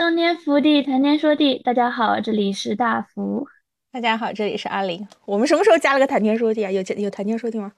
[0.00, 1.60] 当天福地，谈天说地。
[1.62, 3.46] 大家好，这里是大福。
[3.92, 5.06] 大家好，这里是阿林。
[5.26, 6.70] 我们什么时候加了个谈天说地啊？
[6.70, 7.72] 有有谈天说地吗？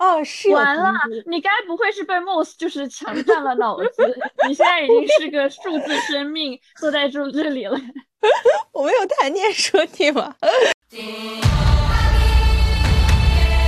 [0.00, 0.50] 哦，是。
[0.50, 0.92] 完了，
[1.26, 3.86] 你该不会是被 Moss 就是抢占了脑子？
[4.48, 7.80] 你现在已经是个数字生命，坐在这这里了。
[8.74, 10.34] 我们有谈天说地吗？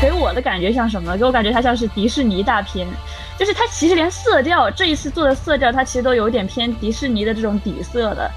[0.03, 1.16] 给我的感觉像什么？
[1.16, 2.84] 给我感觉它像是迪士尼大片。
[3.39, 8.30] 就是它其实连色调，这一次做的色调，它其实都有点偏迪士尼的这种底色的。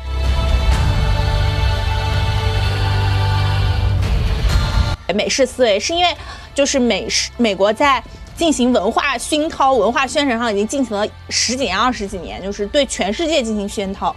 [5.15, 6.15] 美式思维是因为，
[6.54, 8.04] 就是美式美国在
[8.36, 14.13] 进行文化熏陶、文化宣传上已经进行了十几年、二十几年，就是对全世界进行熏陶。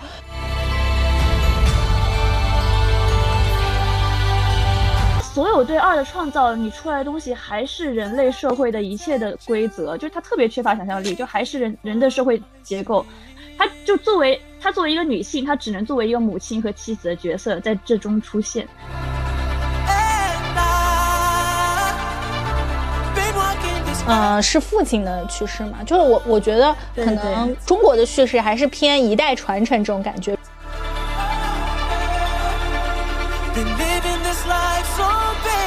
[5.33, 13.07] 所有对二的创造，你出来的东西还是人类社会的一切的规则，就是它特别缺乏想象力，就还是人人的社会结构。
[13.57, 18.69] 她就作为她作为一个女性，她只能作为一个母亲和妻子的角色在这中出现。
[24.07, 25.79] 嗯，是父亲的去世嘛？
[25.87, 30.37] 就是我我觉得可能中国的叙事还是偏一代传承这种感觉。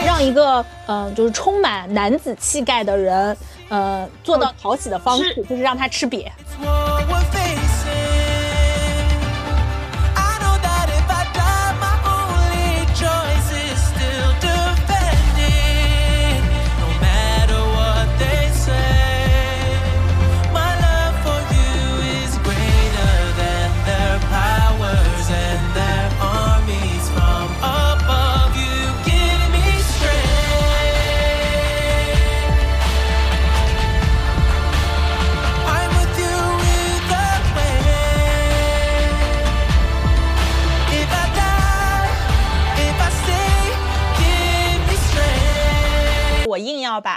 [0.06, 3.36] 让一个嗯，就是充满男子气概的人，
[3.70, 6.30] 呃，做到讨喜的方式，就是让他吃瘪。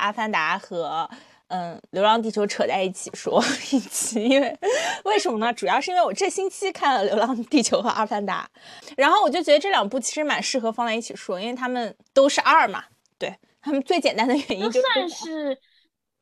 [0.09, 1.07] 阿凡达》和
[1.49, 4.59] 嗯《流浪地球》扯在一起说一期， 因为
[5.05, 5.53] 为什么呢？
[5.53, 8.49] 主要是因为我这星期看了《流浪地球》和《阿凡达》，
[8.97, 12.85] 然后我就觉得这两部其实蛮适合放在一起说，因为他们都是二嘛。
[13.19, 15.59] 对他们最简单的原因就算是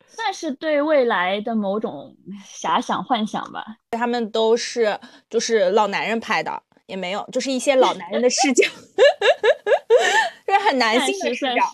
[0.08, 2.16] 算是对未来的某种
[2.60, 3.64] 遐想幻想吧。
[3.92, 4.98] 他们都是
[5.30, 8.64] 就是老男人拍的，也没有，就是一些老男人的视角，
[10.44, 11.70] 就是很男性的视角。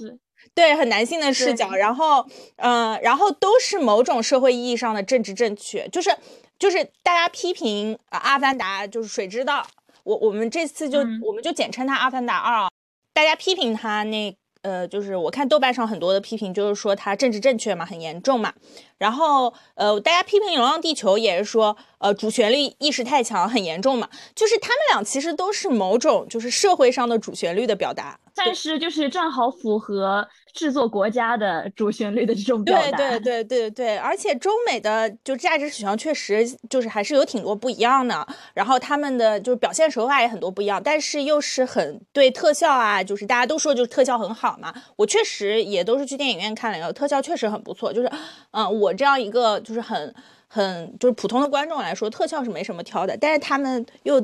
[0.54, 2.26] 对，很男性的视角，然后，
[2.56, 6.16] 嗯，然后都是某种社会意义上的政治正确，就是，
[6.58, 9.66] 就是大家批评《阿凡达》，就是谁知道？
[10.04, 12.66] 我我们这次就我们就简称它《阿凡达二》，
[13.12, 14.36] 大家批评它那。
[14.62, 18.52] 呃，就是我看豆瓣上很多的批评，就是说它政治正确嘛，很严重嘛。
[18.96, 24.08] 然后，呃，大家批评《流浪地球》也是说，呃，主旋律意识太强，很严重嘛。
[24.36, 30.28] 就是他们俩其实都是某种就是社会上的主旋律的表达，但是就是正好符合。
[30.52, 48.10] 制作国家的主旋律的这种表达，对对对对对，而且中美的就价值取向确实就是还是有挺多不一样的，然后他们的就是表现手法也很多不一样，但是又是很对特效啊，就是大家都说就是特效很好嘛，我确实也都是去电影院看了，然后特效确实很不错，就是
[48.50, 50.14] 嗯，我这样一个就是很
[50.48, 54.22] 很就是普通的观众来说，特效是没什么挑的，但是他们又。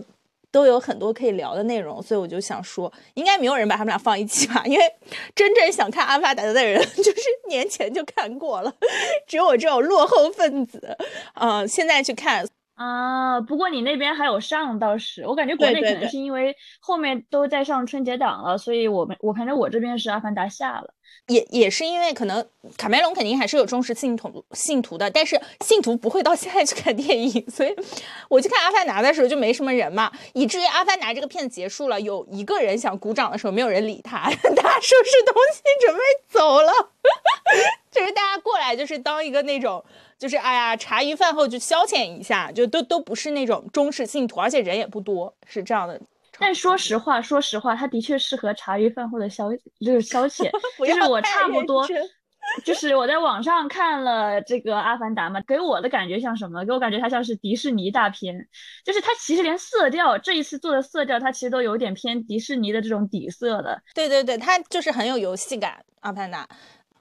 [0.51, 4.63] 都有很多可以聊的内容，所以我就想说，应该没有人把他们俩放一起吧？
[4.67, 4.85] 因为
[5.35, 8.75] 真正想看《阿凡达》的人， 就是年前就看过了，
[9.27, 10.97] 只有我这种落后分子，
[11.35, 12.47] 嗯，现在去看
[12.79, 13.41] 啊。
[13.41, 20.95] 不过你那边还有上，倒是我感觉国内可能是因为后面都在上春节档了，所以我们我反正我这边是《阿凡达》下了。
[21.27, 22.47] 也也是因为可能
[22.79, 27.75] 卡梅隆肯定还是有忠实信徒信徒的，但是信徒不会到现在去看电影，所以
[28.31, 36.73] 我去看《阿凡达》的时候就没什么人嘛，以至于《阿凡达》这个片子结束了，有一个人想鼓掌的时候，没有人理他，他收拾东西准备走了，
[37.91, 39.85] 就是大家过来就是当一个那种
[40.19, 46.01] 就是哎呀茶余饭后就消遣一下，就都都不是那种忠实信徒，而且人也不多，是这样的。
[46.41, 49.51] 但说实话，说实话，它的确适合茶余饭后的消，
[49.81, 50.51] 就是消遣。
[50.87, 51.85] 就是我差不多，
[52.65, 56.65] 就是我在网上看了这个《阿凡达》嘛，给我的感觉像什么？
[56.65, 58.35] 给我感觉它像是迪士尼大片。
[58.85, 63.83] 就是它其实连色调，这一次做的色调，它其实都有点偏迪士尼的这种底色的。
[63.95, 66.45] 对对对，它就是很有游戏感，《阿凡达》。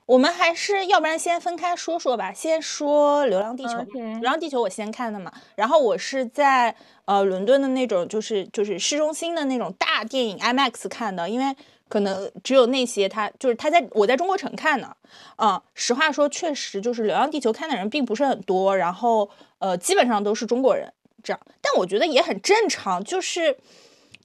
[0.07, 2.31] 我们还是要不然先分开说说吧。
[2.33, 5.29] 先说《流浪地球》，《流浪地球》我先看的嘛。
[5.55, 6.73] 然后我是在
[7.03, 11.53] 呃伦敦的那种，就是就是市中心的那种大电影 IMAX 看的，因为
[11.89, 14.95] 可能只有那些他就是他在我在中国城看的。
[15.35, 20.93] 嗯，实话说，确实就是《流浪地球》看的人并不是很多，然后呃基本上都是中国人。
[21.21, 21.39] 这样。
[21.61, 23.57] 但我觉得也很正常，就是。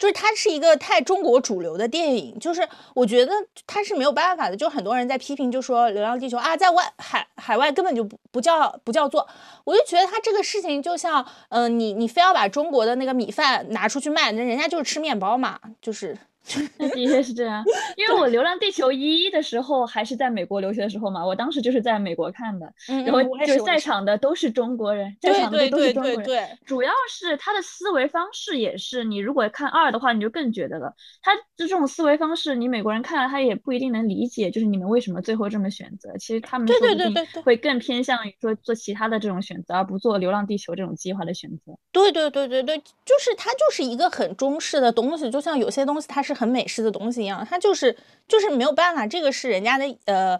[0.02, 3.32] 就是它是一个太中国主流的电影，就是我觉得
[3.68, 4.56] 它是没有办法的。
[4.56, 9.24] 就很多人在批评，就说《流浪地球》啊，在外海海外根本就不不叫不叫做。
[9.62, 16.18] 我就觉得它这个事情就像，嗯，你你非要把中国的那个米饭拿出去卖，那人家就是吃面包嘛，就是。
[16.76, 17.64] 那的确是这样，
[17.96, 22.66] 因为我《流浪地球一》的时候还是在美国留学的时候嘛，我当时就是在美国看的，
[23.06, 30.92] 然后就是在场的都是中国人，在场的都是中国人，主要是他的思维方式也是，你如果看二的话，你就更觉得了，
[31.22, 41.72] 他就这种思维方式，你美国人看了他也不一定能理解，就是你们为什么最后这么选择，其实他们说不定会更偏向于说做其他的这种选择，而不做《流浪地球》这种计划的选择。
[41.92, 46.31] 对对对对对，就是它就是一个很中式的东西，就像有些东西它是。
[46.34, 47.96] 很美式的东西一样，它就是
[48.28, 50.38] 就是没有办法，这个是人家的呃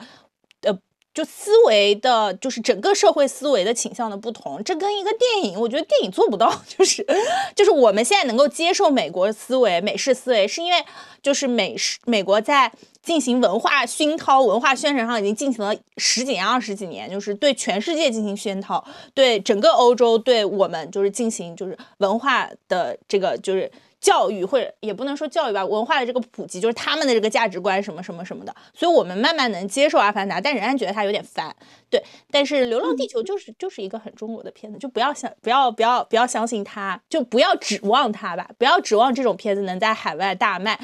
[0.63, 0.79] 呃，
[1.15, 4.63] 就思维的，就是整个社会思维的倾向的不同。
[4.65, 7.07] 这跟一个电影，我觉得电影做不到， 就是
[7.55, 10.85] 就是我们现在能够接受美国思维、美式思维，是因为
[11.23, 12.73] 就是美式美国在
[13.03, 23.71] 进行文化熏陶、文化宣传上已经进行了十几年、二十几年，就是对全世界进行熏陶，对整个欧洲，对我们就是进行就是文化的这个就是。
[24.03, 31.55] 教育或者也不能说教育吧，文化的这个普及就是他们的这个价值观什么什么什么的，所以我们慢慢能接受《阿凡达》，但仍然觉得它有点烦。
[31.89, 40.77] 对，但是《流浪地球》就是就是一个很中国的片子，就不要想不要不要不要相信它，就不要指望它吧，不要指望这种片子能在海外大卖。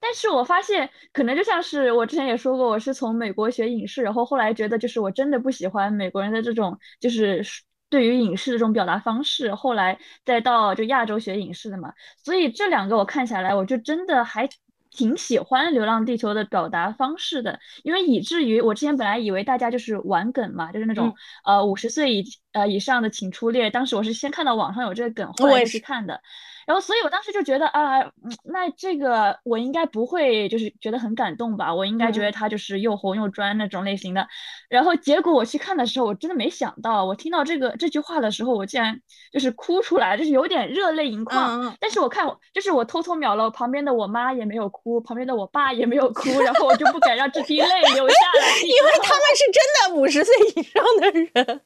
[0.00, 7.46] 但是我发现，可能就像是我之前也说过，我是从美国学影视，然后后来觉得就是我真的不喜欢美国人的这种就是。
[7.92, 11.92] 对于影视的这种表达方式，后来再到就亚洲学影视的嘛，
[12.24, 14.48] 所以这两个我看下来，我就真的还
[14.90, 26.22] 挺喜欢《流浪地球》的表达方式的，因为以至于我之前本来以为大家就是玩梗嘛，就是那种呃五十岁以呃以上的请出列，当时我是先看到网上有这个梗，后来去看的。
[26.66, 28.00] 然后，所以我当时就觉得啊，
[28.44, 31.74] 那这个我应该不会就是觉得很感动吧？
[31.74, 34.26] 我应该觉得他就是又红又专那种类型的。
[34.68, 39.00] 然后结果我去看的时候，我真的没想到，我听到这个这句话的时候，我竟然
[39.32, 41.76] 就是哭出来，就是有点热泪盈眶。
[41.80, 51.60] 但是我看，就是我偷偷瞄了旁边的我妈也没有哭，旁边的我爸也没有哭，然后我就不敢让这滴泪流下来，因为他们是真的五十岁以上的人。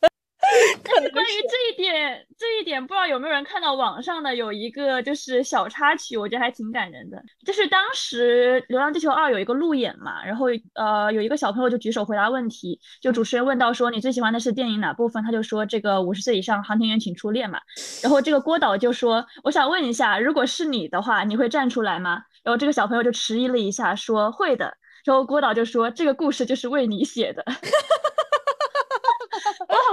[0.82, 7.22] 但是关于这一点，这一点不知道有没有人看到网上的有一个就是小插曲，我觉得还挺感人的。
[7.44, 17.60] 就是当时《流浪地球二》有一个路演嘛，然后呃有一个小朋友就举手回答问题，就主持人问到说你最喜欢的是电影哪部分，他就说这个五十岁以上航天员请出列嘛。
[18.02, 22.22] 然后这个郭导就说我想问一下，如果是你的话，你会站出来吗？
[22.42, 24.76] 然后这个小朋友就迟疑了一下，说会的。
[25.04, 27.44] 然后郭导就说这个故事就是为你写的。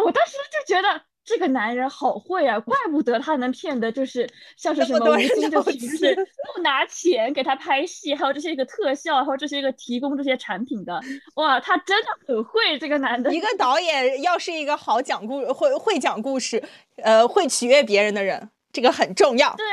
[0.04, 0.08] 哇！
[0.08, 6.16] 我当时就觉得这个男人好会啊，怪不得他能骗得就是像是什么吴京这群，就是
[6.54, 11.00] 不拿钱给他拍戏，还有这些个特效，还有这些个提供这些产品的。
[11.36, 13.34] 哇，他真的很会，这个男的。
[13.34, 16.62] 一个导演要是一个好讲故会会讲故事，
[16.98, 19.56] 呃，会取悦别人的人，这个很重要。
[19.56, 19.66] 对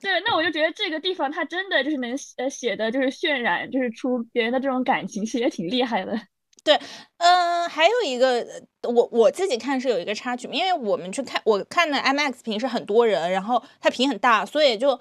[0.00, 6.18] 对，那我就觉得这个地方他真的就是能呃写的就是渲染，就是出别人的这种感情，其实也挺厉害的。
[6.64, 6.80] 对，
[7.18, 8.44] 嗯，还有一个，
[8.82, 14.98] 我我自己看是有一个插曲，因为我们去看，我看的 IMAX 屏是很多人，然后它屏很大，所以就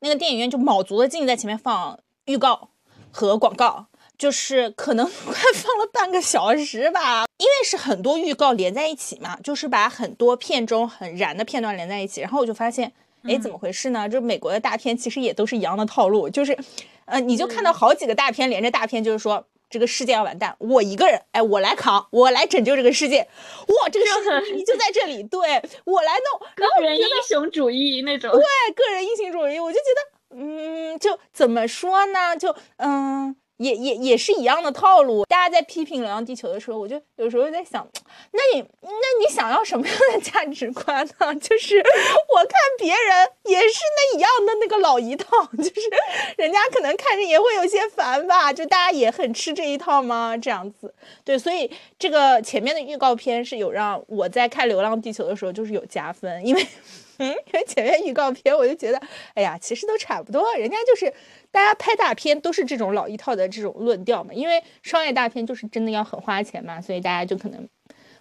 [0.00, 2.68] 那个电影院就卯足了劲在前面放预告
[3.10, 3.86] 和广告，
[4.18, 14.06] 就是可能 快放了半个小时吧，因为是很多预告连在一起嘛，就是把很多片中很燃的片段连在一起，然后我就发现，哎，怎么回事呢？
[14.06, 16.54] 就美国的大片其实也都是一样的套路，就是，
[17.06, 19.46] 呃，你就看到好几个大片连着大片，就是说。
[19.70, 23.20] 这个世界要完蛋，我一个人，哎，我来扛，我来拯救这个世界。
[23.20, 25.40] 哇，这个世界你就在这里， 对
[25.84, 26.48] 我来弄。
[26.54, 28.30] 个人英雄主义那种。
[28.30, 28.40] 对，
[28.74, 32.36] 个人英雄主义，我就觉得，嗯，就怎么说呢？
[32.36, 33.36] 就嗯。
[33.58, 35.24] 也也也是一样的套路。
[35.24, 37.84] 大家在批评《流浪地球》的时候，我就有时候在想，
[38.30, 41.34] 那你那你想要什么样的价值观呢？
[41.42, 43.28] 就是我看别人
[44.68, 45.80] 个老一套，就是
[46.36, 50.36] 人家可能看着也会有些烦吧，就大家也很吃这一套吗？
[50.36, 50.94] 这样子，
[51.24, 56.66] 对，所以这个前面的预告片是有让我在看《流浪地球》的时候就是有加分，因为。
[57.20, 59.02] 嗯，因为前面预告片我就觉得，
[59.34, 61.12] 哎呀，其实都差不多，人家就是
[61.50, 64.32] 大家拍大片都是这种老一套的这种论调嘛。
[64.32, 67.68] 因为商业大片就是真的要很花钱嘛，所以大家就可能，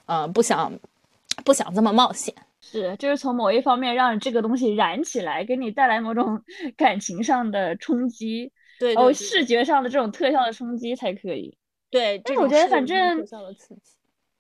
[0.08, 0.74] 呃，不想
[1.46, 2.34] 不想这么冒险。
[2.71, 6.41] 是，就是从某一方面让这个东西燃起来，给你带来某种
[6.75, 11.57] 感情上的冲击，对，哦，视觉上的这种特效的冲击才可以。
[11.89, 13.25] 对，但我觉得反正。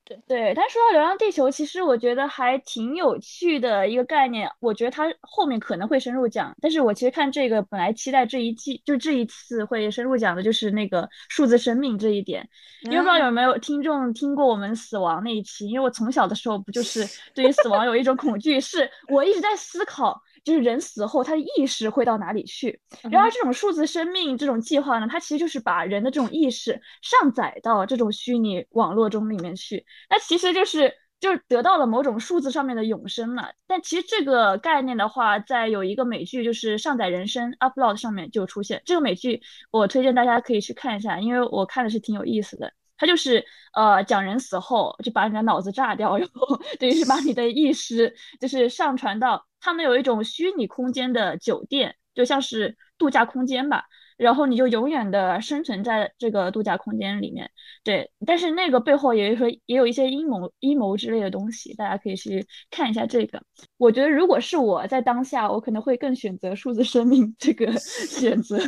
[0.07, 4.49] 对对，但说到《流浪地球》，其实我觉得还挺有趣的一个概念。
[4.61, 12.47] 我觉得它后面可能会深入讲，但是我其实看这个本来期待这一季，就这一次会深入讲的就是那个数字生命这一点。
[12.83, 15.67] 因为不知道有没有听众听过我们死亡那一期？
[15.67, 20.21] 因为我从小的时候不就是对于死亡有一种恐惧，是我一直在思考。
[20.47, 22.79] 就是人死后，他的意识会到哪里去？
[23.11, 29.85] 然而，这种数字生命这种计划呢，它其实就是把人的这种意识上载到这种虚拟网络中里面去。
[30.09, 33.49] 那其实就是就是得到了某种数字上面的永生嘛。
[33.67, 38.81] 但其实这个概念的话，在有一个美剧就是《上载人生》（Upload） 上面就出现。
[38.85, 42.71] 这个美剧我推荐大家可以去看一下，因为我看的是挺有意思的。
[42.97, 49.45] 它就是呃讲人死后就把人家脑子炸掉，然后 等于是把你的意识就是上传到。
[49.59, 53.85] 他们有一种虚拟空间的酒店，就像是度假空间吧，
[54.15, 57.49] 然后你就永远的生存在这个度假空间里面。
[57.83, 63.41] 对，但是那个背后也说也有一些阴谋阴谋之类的东西，大家可以去看一下这个。
[63.77, 68.59] 我觉得如果是我在当下，我可能会更选择数字生命这个 选择。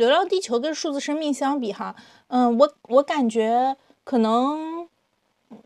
[0.00, 1.94] 流浪地球跟数字生命相比，哈，
[2.28, 4.88] 嗯，我我感觉可能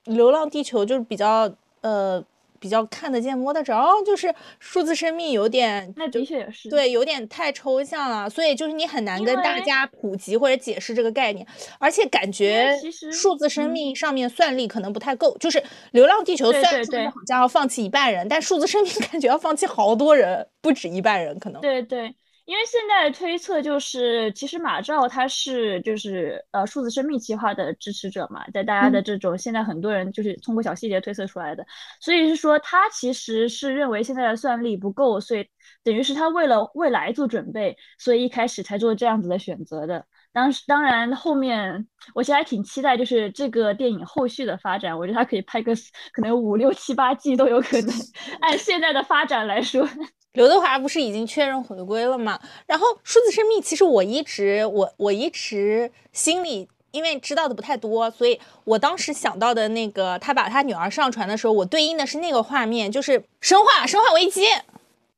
[0.05, 1.51] 流浪地球就是比较
[1.81, 2.23] 呃。
[2.61, 11.47] 比较看得见摸得着，就是数字生命有点，那的确也是对，有点太抽象了，所以就是你很难跟大家普及或者解释这个概念，
[11.79, 12.75] 而且感觉
[13.13, 21.61] 数字生命上面算力可能不太够，就是流浪地球虽然说好像要放弃一半人，但数字生命感觉要放弃好多人，不止一半人可能。
[21.61, 22.15] 对对。
[22.45, 31.67] 因为现在推测就是，其实马照他是就是呃数字生命计划的支持者嘛，在大家的这种现在很多人就是通过小细节推测出来的，
[32.01, 35.49] 所以是说他其实是认为现在的算力不够，所以
[35.83, 40.05] 等于是他为了未来做准备，所以一开始才做这样子的选择的。
[40.35, 45.73] 当时当然后面我其实还挺期待就是这个电影后续的发展，我觉得他可以拍个
[46.13, 47.95] 可能五六七八季都有可能，
[48.43, 49.89] 按现在的发展来说。
[50.35, 52.41] 刘德华不是已经确认回归了吗？
[52.67, 64.45] 然后数字生命，其实我一直我我一直心里因为知道的不太多，所以我当时想到的那个他把他女儿上传的时候，我对应的是那个画面，就是《生化生化危机》。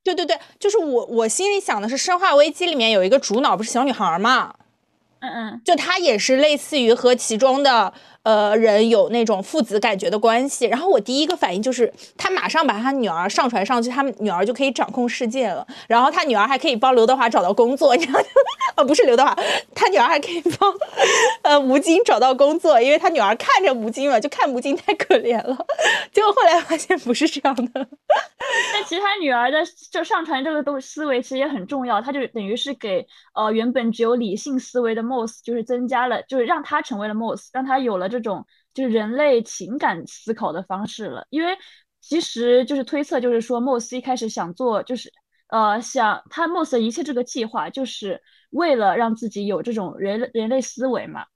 [0.04, 4.54] 对对对，就是我我心里想的是《生化危机》里面有一个主脑不是小女孩嘛？
[5.26, 7.92] 嗯，就它也是类似于和其中的。
[8.26, 18.26] 呃，人有那种父子感觉的关系，然后我第一个反应就是他马上把他女儿上传上去，他们女儿就可以掌控世界了，然后他女儿还可以帮刘德华找到工作，你知道吗？
[18.78, 19.32] 哦，不是刘德华，
[19.72, 20.74] 他女儿还可以帮
[21.42, 25.56] 呃吴京找到工作，因为他女儿看着吴京嘛，就看吴京太可怜了，
[26.12, 27.86] 结果后来发现不是这样的。
[28.72, 29.58] 但其实他女儿的
[29.92, 38.15] 就上传这个东思维其实也很重要，他就等于是给呃原本只有理性思维的 Moss 就是增加了，就是让他成为了 Moss，让他有了这。
[38.16, 41.56] 这种就是人类情感思考的方式了，因为
[42.00, 45.12] 其实就是推测，就是说莫斯一开始想做，就是
[45.48, 51.26] 呃想他莫斯一切这个计划，就是为了让自己有这种人人类思维嘛，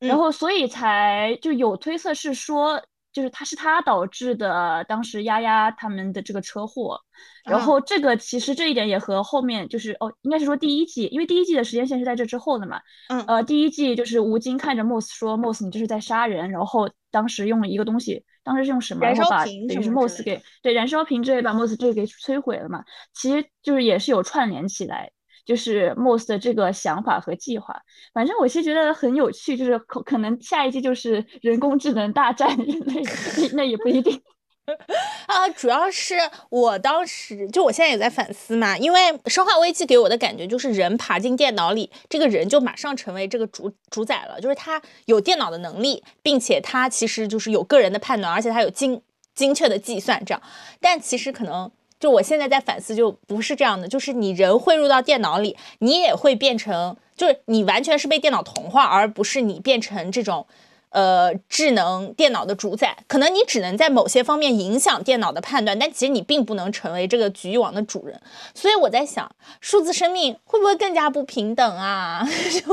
[0.00, 2.82] 然后所以才就有推测是说。
[3.14, 7.00] 就是他是他导致的，当时丫丫他们的这个车祸，
[7.44, 25.12] 然后这个其实这一点也和后面就是哦，应该是说第一季，因为第一季的时间线是在这之后的嘛，嗯，呃，第一季就是吴京看着 Moss 说 Moss 你这是在杀人，然后当时用了一个东西，当时是用什么，然后把等于是 Moss 给对燃烧瓶之类把 Moss 这个给摧毁了嘛，其实就是也是有串联起来。
[25.44, 27.82] 就是 Moss 的这个想法和计划，
[28.12, 33.02] 反正我是觉得很有趣，就是可可能下一季就是人工智能大战人类，
[33.52, 34.20] 那也不一定
[35.28, 35.48] 啊。
[35.50, 36.16] 主要是
[36.48, 49.02] 我当时就我现在也在反思嘛，因为《生化危机》给我的感觉就是人爬进电脑里，这个人就马上成为这个主主宰了，就是他有电脑的能力，并且他其实就是有个人的判断，而且他有精
[49.34, 50.42] 精确的计算这样，
[50.80, 51.70] 但其实可能。
[52.00, 60.46] 就我现在在反思，就不是这样的，就是你人汇入到电脑里，你也会变成，就是你完全是被电脑同化，而不是你变成这种。
[60.94, 68.20] 呃，智能电脑的主宰，可能你只能在某些方面影响电脑的判断，但其实你并不能成为这个局域网的主人。
[68.54, 69.28] 所以我在想，
[69.60, 72.24] 数字生命会不会更加不平等啊？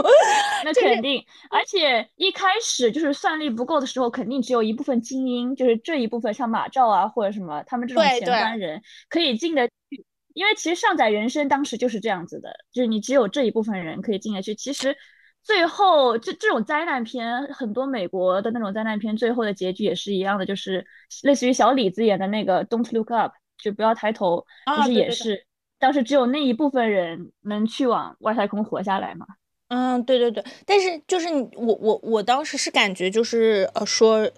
[0.63, 10.05] 那肯定，而且一开始就是算力不够的时候，肯定只有一部分精英，就是这一部分像马照啊或者什么他们这种前端人可以进得去。
[10.35, 14.53] 因为其实上载人生当时就是这样子的，就是你只有这一部分人可以进得去。
[14.53, 14.95] 其实。
[15.43, 20.85] 最后，这这种灾难片，很多美国的那种灾难片，最后的结局也是一样的，就是
[21.23, 24.45] 类似于小李子演的那个《Don't Look Up》，就不要抬头，
[24.77, 25.45] 就是也是
[25.79, 29.25] 当时只有那一部分人能去往外太空活下来嘛。
[29.69, 34.29] 嗯，对对对，但是就是我我我当时是感觉就是呃说，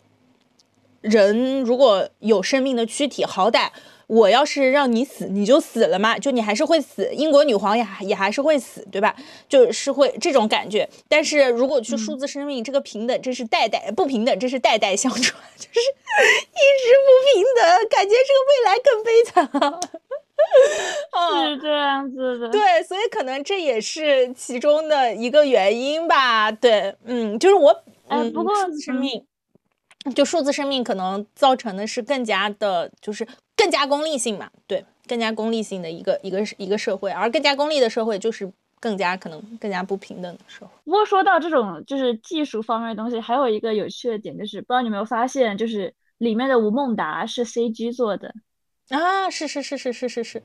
[1.01, 3.69] 人如果有生命的躯体，好歹。
[4.07, 7.09] 我要是让你死，你就死了嘛，就你还是会死。
[7.13, 9.15] 英国女皇也也还是会死，对吧？
[9.47, 10.87] 就是会这种感觉。
[11.07, 19.81] 但是如果去数字生命，这个平等，真是代代不平等，真是代代相传， 就是一直不平等，感觉这个未来更悲惨。
[21.47, 26.51] 是这样子的，对，所以可能这也是其中的一个原因吧。
[26.51, 29.25] 对，嗯，就是我，嗯，不过数字生命。
[30.13, 40.71] 就数字生命可能造成的是更加的，就是更加功利性嘛，对，更加功利性的一个一个一个社会，而更加功利的社会就是更加可能更加不平等的社会。
[40.83, 48.33] 不过说到这种就是技术方面的东西，还有一个有趣的点就是，不知道你有没有发现，就是里面的吴孟达是 CG 做的
[48.89, 50.43] 啊，是是是是是是是，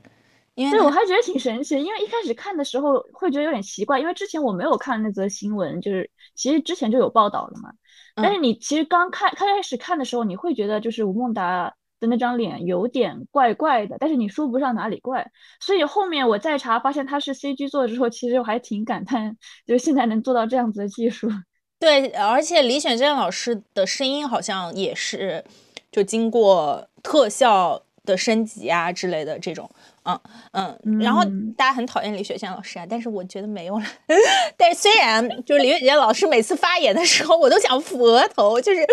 [0.55, 7.71] 对，我还觉得挺神奇，因为一开始看的时候会觉得有点奇怪，因为之前我没有看那则新闻，就是其实之前就有报道了嘛。
[8.15, 15.29] 但是你其实刚看开开始看的时候，你会觉得就是吴孟达的那张脸有点怪怪的，但是你说不上哪里怪。
[15.59, 21.29] 所以后面我再查发现他是 CG 做的之后，其实我还挺感叹，就是现在能做到这样子的技术。
[21.79, 25.43] 对，而且李雪健老师的声音好像也是
[25.91, 29.69] 就经过特效的升级啊之类的这种。
[30.03, 30.19] 嗯
[30.53, 31.23] 嗯，然后
[31.55, 33.85] 大家很讨厌李雪健老师啊，但是我觉得没有了。
[34.57, 38.85] 但是虽然就是李雪健老师每次发言的时候，我都想抚额头，就是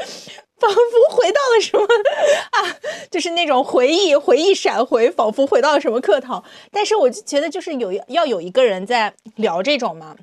[0.58, 1.84] 仿佛回到了什么
[2.50, 2.76] 啊，
[3.10, 6.42] 就是那种回忆 回忆闪回，仿佛回到了什么课堂。
[6.70, 10.16] 但是我就觉得就是有要有一个人在聊这种嘛，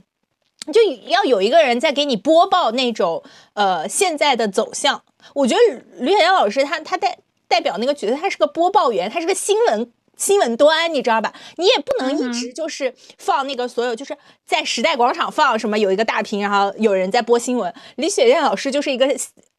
[0.73, 3.23] 就要有一个人在给你播报那种
[3.53, 5.03] 呃现在的走向。
[5.35, 5.61] 我觉得
[5.99, 9.91] 吕小燕老师他他代代表那个角色，他是个播报员，他是个新闻。
[10.17, 11.34] 新闻端，你知道吧？
[11.58, 17.74] 你也不能一直就是放那个所有，就是在时代广场放什么，有一个大屏，然后有人在播新闻。
[17.96, 19.08] 李雪健老师就是一个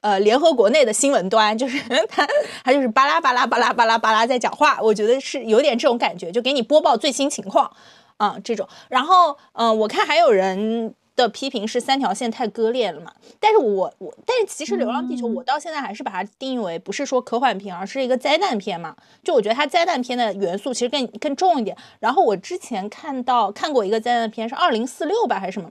[0.00, 2.26] 呃联合国内的新闻端，就是 他
[2.64, 7.70] 他就是巴拉巴拉巴拉巴拉巴拉在讲话，我觉得是有点这种感觉，就给你播报最新情况
[8.16, 8.68] 啊这种。
[8.88, 10.94] 然后嗯，我看还有人。
[11.16, 13.12] 的批评是三条线太割裂了嘛？
[13.38, 18.96] 但是我我但是其实《流浪地球》我到现在还是把它定义为不是说科幻片，而是一个灾难片嘛。
[19.22, 21.76] 就我觉得它灾难片的元素其实更更重一点。
[22.00, 25.70] 然后我之前看到看过一个灾难片是二零四六吧还是什么？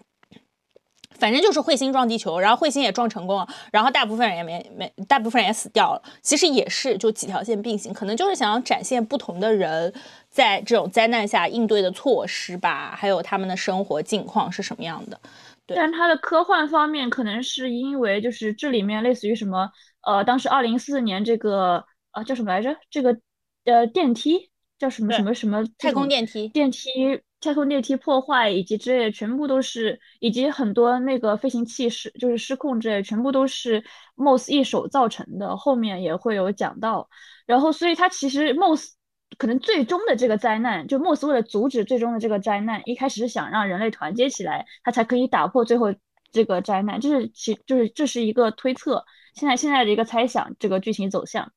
[1.23, 6.03] 反正就是彗星撞地球，然后彗星也撞成功了，然后大部分人也没没，大部分人也死掉了。
[6.21, 9.93] 其实也是就几条线并行，可能就是想要展现不同的人
[10.29, 15.17] 在这种灾难下应对的措施吧，还有他们的生活境况是什么样的。
[15.65, 19.69] 对但它的科幻方面可能是因为就是这里面类似于什么
[20.05, 22.75] 呃，当时二零四四年这个呃叫什么来着？
[22.89, 23.17] 这个
[23.63, 27.21] 呃电梯叫什么什么什么太空电梯电梯。
[27.43, 33.83] 太空电梯破坏以及之类，全部都是以及很多那个飞行器失就是失控之类，全部都是
[34.15, 35.55] Moss 一手造成的。
[35.57, 37.09] 后面也会有讲到，
[37.45, 38.89] 然后所以他其实 Moss
[39.37, 45.93] 可能最终的这个灾难，就 Moss 为了阻止最终的这个灾难，一开始是想让人类团结起来，他才可以打破最后
[46.31, 46.99] 这个灾难。
[46.99, 49.03] 这是其就是这是一个推测，
[49.35, 51.51] 现在现在的一个猜想，这个剧情走向，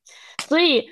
[0.48, 0.88] 所以。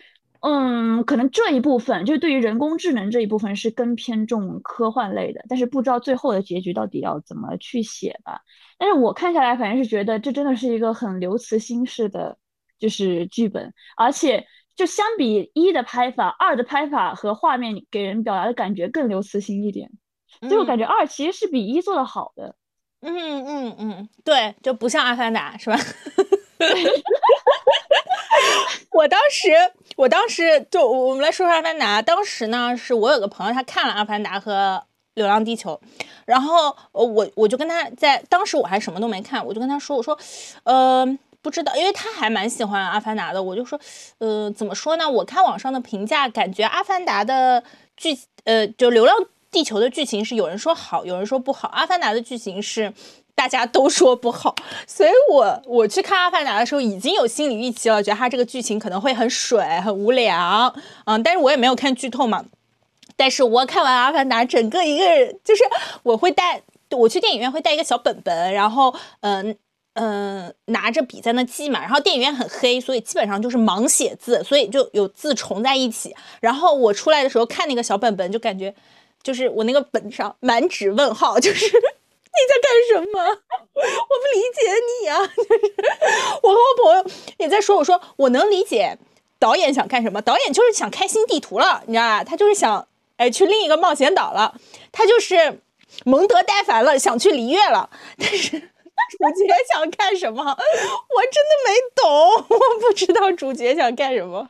[0.46, 8.42] 嗯，可能这一部分就是对于人工智能这一部分是更偏重科幻类的，但是不知道最后的结局到底要怎么去写吧。
[8.76, 12.36] 但是我看下来，反正是觉得这真的是一个很刘慈欣式的
[12.78, 19.90] 就是剧本，而且就相比一的拍法，二的拍法和画面给人表达的感觉更刘慈欣一点，
[20.42, 22.54] 所以我感觉二其实是比一做的好的。
[23.00, 25.78] 嗯嗯嗯，对，就不像阿凡达是吧？
[28.92, 29.50] 我当时，
[29.96, 32.00] 我当时就我们来说说《阿凡达》。
[32.04, 34.82] 当时呢，是我有个朋友，他看了《阿凡达》和
[35.14, 35.80] 《流浪地球》，
[36.24, 40.18] 然后我我就跟他在当时我还什么都没看，我就跟他说，我说，
[40.64, 41.06] 呃，
[41.42, 43.78] 不知道，因为他还蛮喜欢《阿凡达》的，我就说，
[44.18, 45.08] 呃，怎么说呢？
[45.08, 47.62] 我看网上的评价，感觉《阿凡达》的
[47.96, 49.14] 剧，呃，就《流浪
[49.50, 52.92] 地球》的剧情是有人说好，有人说不好，《阿凡达》的剧情是。
[53.36, 54.54] 大家都说不好，
[54.86, 62.44] 所以我我去看《阿凡达》的时候已经有心理预期了，觉得它这个剧情可能会很水、很无聊，嗯，但是我也没有看剧透嘛。
[63.16, 65.64] 但是我看完《阿凡达》，整个一个人就是
[66.04, 69.56] 我会带我去电影院会带一个小本本，然后嗯
[69.94, 71.80] 嗯拿着笔在那记嘛。
[71.80, 76.14] 然后电影院很黑，所以基本上就是盲写字，所以就有字重在一起。
[76.40, 78.74] 然后我出来的时候看那个小本本，就感觉
[79.22, 81.66] 就是我那个本上满纸问号，就是。
[82.34, 83.16] 你在干什么？
[83.74, 84.60] 我不理解
[85.02, 85.26] 你啊！
[85.26, 85.48] 就 是
[86.42, 87.04] 我和我朋友
[87.38, 88.98] 也在说，我说我能理解
[89.38, 92.24] 导演想干什么，导演就是想开新地图了，你知道吧？
[92.24, 94.54] 他就是想哎去另一个冒险岛了，
[94.92, 95.60] 他就是
[96.04, 97.88] 蒙德呆烦了，想去璃月了。
[98.18, 100.42] 但是主角想干什么？
[100.42, 102.10] 我真的没懂，
[102.48, 104.48] 我不知道主角想干什么。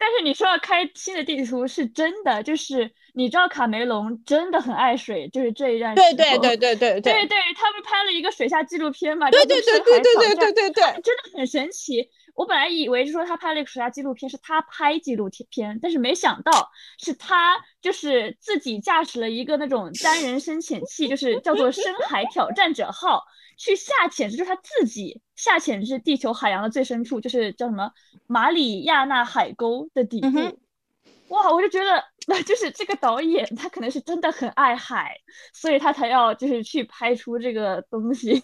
[0.00, 5.94] 但是你说要开新的地图是真的，就是你知道卡梅隆真的很爱水，就是这一站。
[5.94, 9.30] 对对对对对对对，他们拍了一个水下纪录片嘛？
[9.30, 12.08] 对对对对对对对对对，真的很神奇。
[12.34, 23.22] 我本来以为是说他拍了一个水下纪录片，是他拍纪录片，但是没想到是他就是自己驾驶了一个那种单人深潜器，就是叫做深海挑战者号。
[23.60, 27.92] 去下潜，就是他自己下潜至地球海洋的最深处，就是叫什么
[28.26, 30.58] 马里亚纳海沟的底部。
[31.28, 35.14] 哇，我就觉得，那 就是这个导演他可能是真的很爱海，
[35.52, 38.42] 所以他才要就是去拍出这个东西。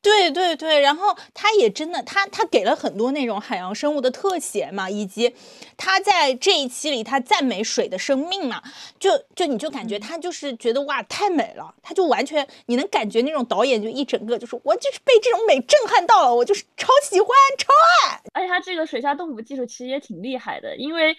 [0.00, 5.34] 对对对，然后他也真的，他他给了很多那种海洋生物的特写嘛，以及
[5.76, 8.62] 他在这一期里他赞美水的生命嘛，
[8.98, 17.72] 就就你就感觉他就是觉得哇太美了，他就完全你能感觉那种导演就一整个就是我就是被这种美震撼到了，我就是超喜欢超
[18.06, 21.16] 爱，而且他这个水下动捕技术其实也挺厉害的，因为。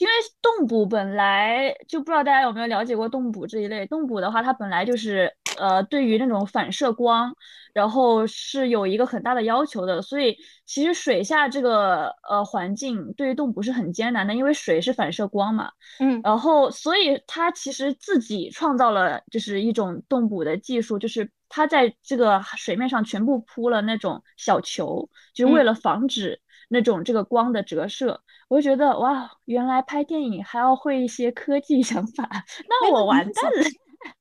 [0.00, 3.86] 因为动捕本来就不知道大家有没有了解过动捕这一类。
[3.86, 7.30] 动捕的话，它本来就是呃，对于那种反射光，
[7.74, 10.00] 然后是有一个很大的要求的。
[10.00, 10.34] 所以
[10.64, 15.70] 其实水下这个呃环境对于动捕是很艰难的，因为水是反射光嘛。
[15.98, 16.18] 嗯。
[16.24, 26.40] 然后，所以它其实自己创造了就是一种动捕的技术，就是它在这个水面上全部铺了那种小球，就是为了防止。
[26.72, 32.28] 那种这个光的折射，我就觉得哇，原来拍电影还要会一些科技 想法，
[32.68, 33.68] 那我完蛋了。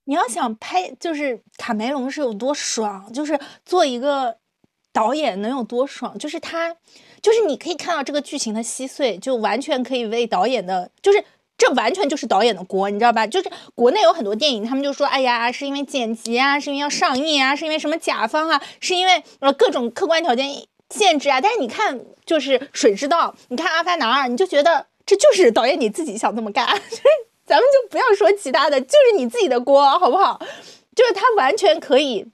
[0.05, 4.35] 你要想拍，就是卡梅隆是有多爽，就是做一个
[4.91, 6.75] 导演能有多爽，就是他，
[7.21, 11.23] 就是你可以看到这个剧情的稀碎，就完全可以为导演的，就是
[11.55, 13.27] 这完全就是导演的锅，你知道吧？
[13.27, 20.49] 就是国内有很多电影，他们就说，哎呀，是因为剪辑啊，是因为要上映啊，是因为什么甲方啊，是因为呃各种客观条件。
[20.89, 21.39] 限制啊！
[21.39, 26.67] 但是你看，就是《水之道》，你看《阿凡达二》，你就觉得这就是导演你自己想这么干。
[27.45, 30.39] 咱们就不要说其他的，就是你自己的锅，好不好？
[30.95, 32.31] 就是他完全可以，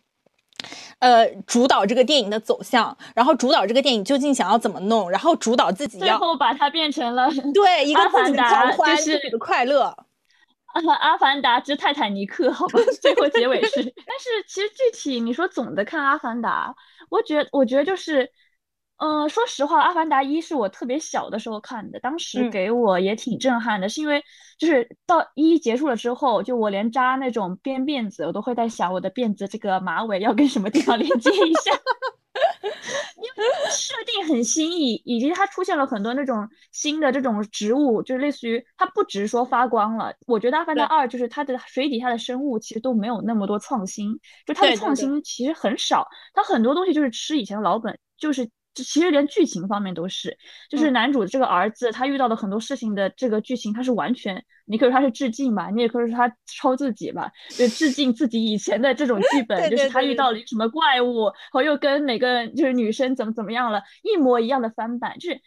[0.99, 9.95] 呃，主导这个电影的走向，然后主导这个电影究竟想要怎么弄，然后主导自己，最后把它变成了对一个自己的狂欢、自己的快乐。
[10.99, 13.83] 阿凡达之泰坦尼克，好吧，最后结尾是。
[14.05, 16.75] 但是其实具体你说总的看阿凡达，
[17.09, 18.31] 我觉我觉得就是。
[18.97, 24.23] 呃，说实话，《阿凡达一》是我特别小的时候看的，当时给我也挺震撼的，是因为
[24.57, 31.73] 就是到一结束了之后，就我连扎那种编辫子，我都会在想我的辫子这个马尾要跟什么地方连接一下，
[33.21, 40.13] 因为设定很新颖，以及它出现了很多那种新的这种植物，就是类似于它不只是说发光了。
[40.25, 48.49] 我觉得《阿凡达二》就是它的水底下的生物其实都没有那么多创新，就它的创新其实很少，它很多东西就是吃以前的老本，就是。
[48.83, 50.37] 其实连剧情方面都是，
[50.69, 65.39] 就是男主这个儿子他遇到的很多事情的这个剧情，他是完全，你可以说他是致敬吧，你也可以说他抄自己吧，就致敬自己以前的这种剧本， 就是他遇到了什么怪物，然后又跟哪个就是女生怎么怎么样了，一模一样的翻版，就是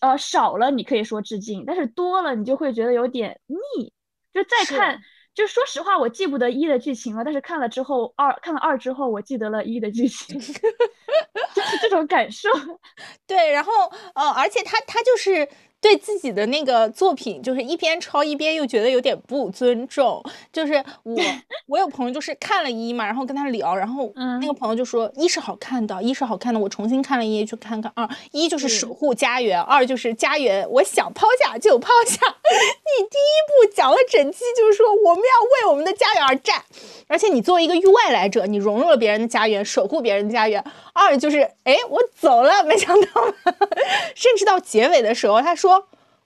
[0.00, 3.92] 呃少了你可以说致敬，但是多了你就会觉得有点腻，
[4.32, 5.00] 就再看。
[5.34, 12.48] 就说实话，我记不得一的剧情了，但是看了之后二看了二之后，我记得了一的剧情， 就是这种感受。
[13.26, 13.72] 对，然后
[14.14, 15.48] 呃，而且他他就是。
[15.84, 20.24] 对自己的那个作品，就是一边抄一边又觉得有点不尊重。
[20.50, 21.14] 就是我，
[21.68, 32.16] 我有朋友就是看了一嘛，然后跟他聊，然后那个朋友就说一是好看的，一是好看的，我重新看了一去看看二，一就是守护家园，二就是家园，我想抛下就抛下。
[32.48, 33.36] 你第一
[33.68, 36.62] 部讲了整期，就是说我们要为我们的家园而战，
[37.08, 40.64] 而且你作为一个域外来者，你融入了别人的家园，守护别人的家园。
[40.94, 43.34] 二就是哎，我走了，没想到，
[44.16, 45.73] 甚至到结尾的时候，他说。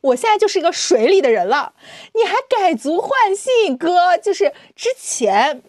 [0.01, 1.73] 我现在就是一个水里的人了，
[2.15, 5.61] 你还改足换姓，哥，就是之前，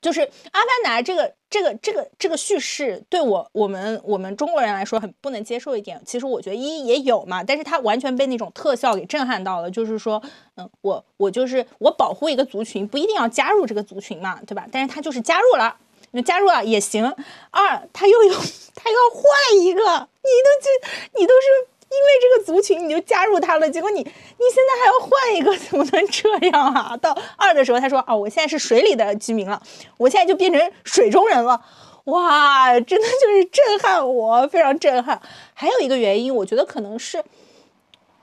[0.00, 0.20] 就是
[0.52, 6.00] 《阿凡达》这个这个这个这个叙事，对我我们我们中国人来说很不能接受一点。
[6.06, 9.68] 其实我觉得一也有嘛，但是他完全被那种特效给震撼到了。
[9.68, 10.22] 就是说，
[10.56, 14.66] 嗯，我我就是我保护一个族群，不一定要加入这个族群嘛，对吧？
[14.70, 15.76] 但是他就是加入了，
[16.12, 17.04] 那加入了也行。
[17.50, 18.34] 二，他又有
[18.76, 19.80] 他要换一个，
[20.22, 21.68] 你都就你都是。
[21.90, 26.96] 因为这个族群你就加入他了，结果你你现在还要换一个，怎么能这样啊？
[26.96, 29.60] 到二的时候，他说：“哦，我现在是水里的居民了，
[29.96, 31.60] 我现在就变成水中人了。
[32.04, 35.20] ”哇，真的就是震撼我，非常震撼。
[35.52, 37.22] 还有一个原因，我觉得可能是，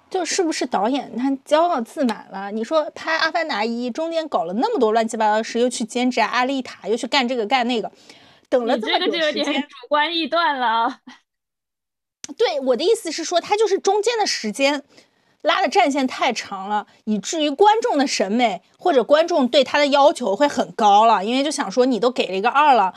[0.10, 2.50] 就是不是导演他骄傲自满了？
[2.52, 7.92] 你说拍《阿凡达一》中间搞了那么多乱七八糟的事，又去兼职阿丽塔，又去干这个干那个。
[8.50, 11.02] 等了这么久时间，主观臆断了。
[12.36, 14.84] 对，我的意思是说，他就是中间的时间
[15.44, 22.94] 拉的战线太长了，以至于观众的审美或者观众对他的要求会很高了，因为就想说你都给了一个二了，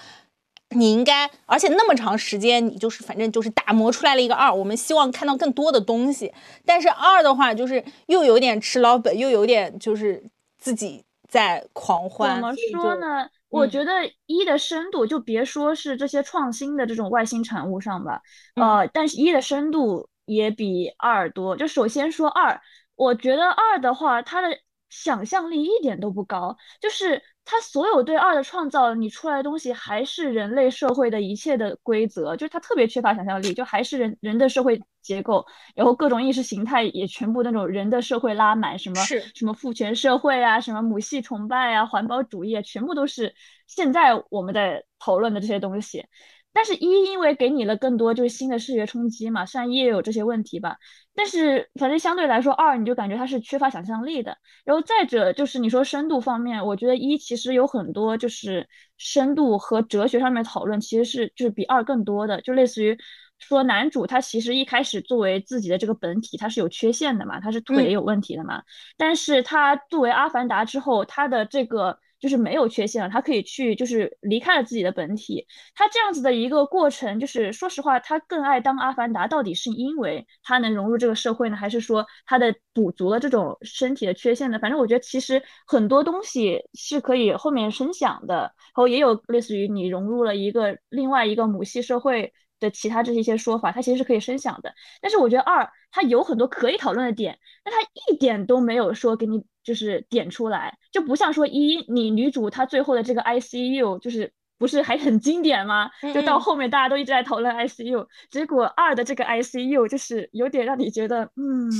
[0.70, 6.32] 你应该，而且那么长时间，你就是反正就是打磨出来了一个二，我们希望看到更多的东西。
[6.64, 10.22] 但是二的话，就是又有点吃老本，又有点就是
[10.58, 12.34] 自己在狂欢。
[12.34, 13.28] 怎么说呢？
[13.50, 13.92] 我觉得
[14.26, 18.22] 一的深度，就别说是这些创新的这种外星产物上吧，
[18.54, 21.56] 呃，但是一的深度也比二多。
[21.56, 22.60] 就首先说二，
[22.94, 24.48] 我觉得二的话，它的
[24.88, 27.22] 想象力一点都不高，就是。
[27.50, 38.94] 他所有对二的创造，你出来的东西还是人类社会的一切的规则，就是他特别缺乏想象力，就还是人人的社会结构，然后各种意识形态也全部那种人的社会拉满，什么
[39.34, 43.34] 什么父权社会啊，什么母系崇拜啊，环保主义啊，全部都是
[43.66, 46.06] 现在我们在讨论的这些东西。
[46.52, 50.76] 但是，一因为给你了更多就是新的视觉冲击嘛，虽然一也有这些问题吧，
[51.14, 54.36] 但是反正相对来说，二你就感觉它是缺乏想象力的。
[54.64, 62.98] 然后再者就是你说深度方面，我觉得一其实有很多就是深度和哲学上面讨论，其实是就是比二更多的，就类似于
[63.38, 68.60] 说男主他其实一开始作为自己的这个本体，他是有缺陷的嘛，他是腿有问题的嘛，
[68.96, 71.98] 但是他作为阿凡达之后，他的这个。
[72.20, 75.46] 就是没有缺陷了，他可以去，就是离开了自己的本体。
[75.74, 84.58] 他这样子的一个过程，就是说实话，他更爱当阿凡达，到底是因为他能融入这个社会呢，还是说他的补足了这种身体的缺陷呢？
[84.58, 94.72] 反正我觉得其实很多东西是可以后面深想的，然后也有类似于你融入了一个另外一个母系社会的其他这一些说法，它其实是可以深想的。
[95.00, 97.80] 但是我觉得二，它有很多可以讨论的点，但它
[98.12, 99.42] 一点都没有说给你。
[99.62, 104.32] 就是点出来，就不像说一你女主她最后的这个 ICU 就是。
[104.60, 105.90] 不是还很经典吗？
[106.14, 111.70] 就到后面大家都一直在讨论 ICU，结果二的这个 ICU 就是有点让你觉得，嗯，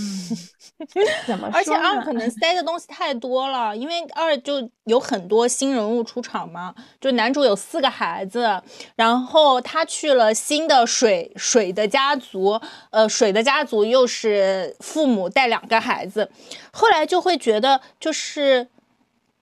[1.26, 1.50] 怎么？
[1.52, 8.62] 而且二可能 塞的东西太多了，因为二就有很多新人物出场嘛，就男主有四个孩子，
[8.96, 12.58] 然后他去了新的水水的家族，
[12.90, 16.30] 呃，水的家族又是父母带两个孩子，
[16.72, 18.68] 后来就会觉得就是。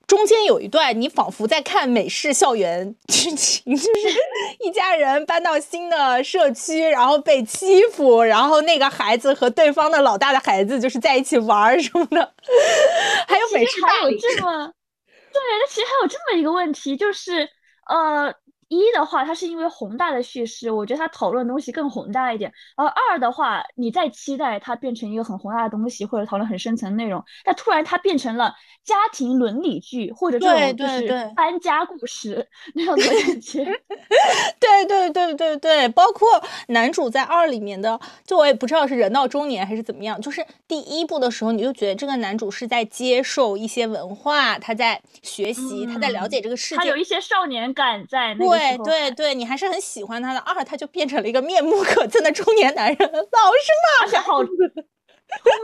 [0.09, 4.18] 中间有一段，你仿佛在看美式校园剧情， 就是
[4.61, 12.33] 一家人搬到新的社区，然后被欺负，然后那个孩子和对方的老大的孩子就是在一起玩什么的，
[13.29, 14.66] 还有美式还有 这么，
[15.07, 17.49] 对，那其实还有这么一个问题，就是
[17.88, 18.35] 呃。
[18.68, 22.52] 一的话，它是因为宏大的叙事，我觉得它讨论的东西更宏大一点。
[22.76, 28.54] 而二的话，你在期待它变成一个很宏大的东西，或者讨论很深层内容，但突然它变成了
[28.85, 33.64] 家庭伦理剧，或者这种就是搬家故事那样的感觉。
[34.61, 36.28] 对对对对对，包括
[36.68, 48.58] 男主在二里面的，就我也不知道是人到中年还是怎么样，就是第一部的时候，你就觉得这个男主是在接受一些文化，他在学习，他在了解这个世界，他有一些少年感在那。
[48.59, 50.40] 对对对，你还是很喜欢他的。
[50.40, 54.53] 二，他就变成了一个面目可憎的中年男人，老是骂好， 充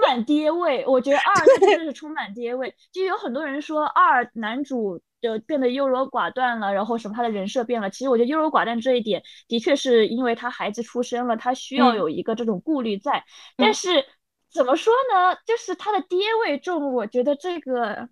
[0.06, 0.84] 满爹味。
[0.86, 2.74] 我觉得二他真的是充满爹味。
[2.92, 7.88] 就有很多人说二男主就变得优柔寡断了，然后什么他的人设变了。
[7.90, 13.24] 其实我觉得优柔寡断这一点，的确是因为他孩子出生了，他需要有一个这种顾虑在。
[13.56, 14.04] 但是
[14.52, 15.36] 怎么说呢？
[15.46, 18.08] 就是他的爹味重，我觉得这个。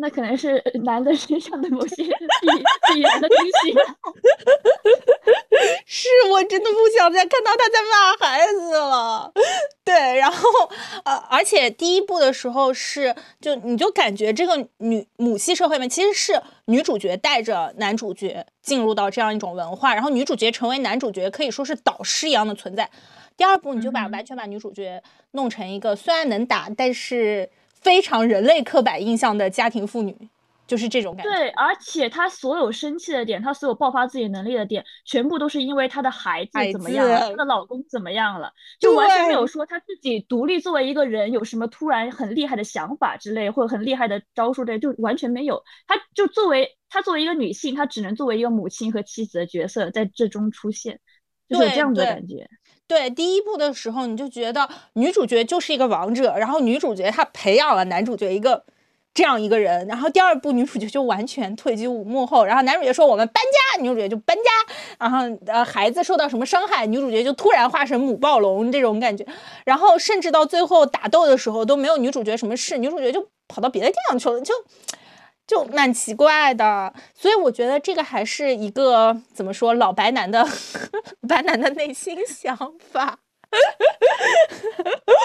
[0.00, 3.74] 那可能是男的身上的某些必必然的东西。
[5.86, 9.32] 是我真的不想再看到他在骂孩子了。
[9.84, 10.48] 对，然后
[11.04, 22.88] 呃，而且第一部的时候是就你就感觉这个女母系社会里面其实是女主角带着男主角进入到这样一种文化，然后女主角成为男主角可以说是导师一样的存在。
[23.36, 27.50] 第二部你就把完全把女主角弄成一个虽然能打，但是。
[27.80, 30.14] 非常人类刻板印象的家庭妇女，
[30.66, 31.30] 就是这种感觉。
[31.30, 45.62] 对，而且她所有生气的点，她所有爆发自己能力的点，全部都是因为她的孩子怎么样了，她的老公怎么样了，就完全没有说她自己独立作为一个人有什么突然很厉害的想法之类，或者很厉害的招数之类，就完全没有。
[45.86, 51.00] 她就作为她作为一个女性，她只能作为一个母亲和妻子的角色在这中出现，
[51.48, 52.48] 就是这样的感觉。
[52.88, 58.64] 对第一部的时候，你就觉得女主角就是一个王者，然后女主角她培养了男主角一个
[59.12, 63.42] 这样一个人，然后第二部女主角就完全退居幕后，然后男主角说我们搬
[63.76, 64.42] 家，女主角就搬家，
[64.98, 69.26] 然后呃孩子受到什么伤害，女主角就突然化身母暴龙这种感觉，
[69.66, 74.54] 然后甚至到最后打斗的时候都没有女主角什么事，女主角就跑到别的地方去了，就
[75.48, 76.94] 就蛮奇怪的。
[77.12, 80.46] 所以我觉得这个还是一个怎么说老白男的
[81.28, 83.18] 白男的内心想法。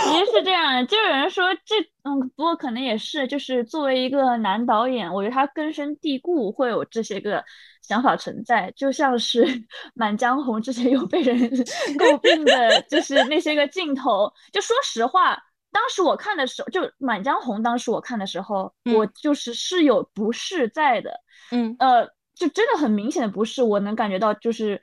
[0.05, 7.43] 其实是这样，就有人说这，嗯，不过可能也是，就是作为一个男导演，我觉得他根深蒂固会有这些个
[7.81, 9.43] 想法存在，就像是
[9.93, 11.37] 《满江红》之前有被人
[11.99, 14.31] 诟病的，就是那些个镜头。
[14.53, 15.37] 就说实话，
[15.73, 21.19] 当时我看的时候，就《满江红》，当时我看的时候，我就是是有不适在的，
[21.51, 24.81] 嗯，呃，就真的很明显的不适，我能感觉到就是。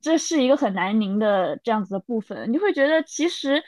[0.00, 3.60] 这是一个很难宁的这样子的部分，你会觉得其实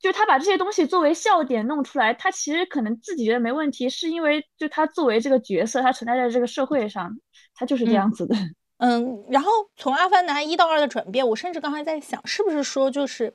[0.00, 7.14] 就他把这些东西作为笑点弄出来，他其实可能自己觉得没问题，是因为就他作为这个角色，他存在在这个社会上，
[7.54, 8.34] 他就是这样子的。
[8.78, 13.30] 嗯，然后从《阿凡达》一到二的转变，我甚至刚才在想，是不是说就是，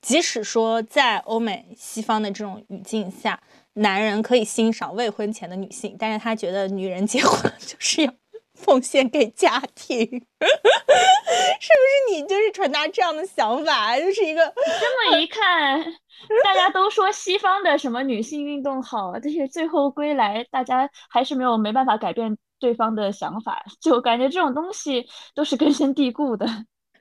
[0.00, 3.40] 即使说在欧美西方的这种语境下，
[3.74, 8.12] 男人可以欣赏未婚前的女性，但是他觉得女人结婚 就是要。
[8.52, 13.98] 奉献给家庭， 是不是你就是传达这样的想法？
[13.98, 15.82] 就是一个这么一看，
[16.44, 26.46] 大家都说西方的什么女性运动好，但是最后归来，大家还是没有没办法改变对方的想法，就感觉这种东西都是根深蒂固的。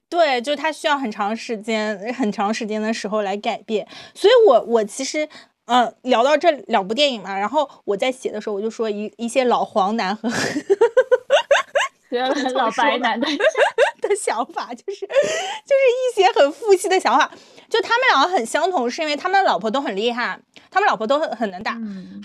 [0.10, 3.88] 对，就它需要很长时间、很长时间的时候来改变。
[4.14, 5.30] 所以，我我其实。
[5.72, 10.28] 嗯，聊到这两部电影嘛，然后我在写的时候，我就说一一些老黄男和
[12.56, 13.28] 老白男的
[14.02, 17.32] 的想法，就是就是一些很负气的想法。
[17.70, 20.40] 就他们两个很相同，是因为他们老婆都很厉害，
[20.72, 21.78] 他们老婆都很很能打。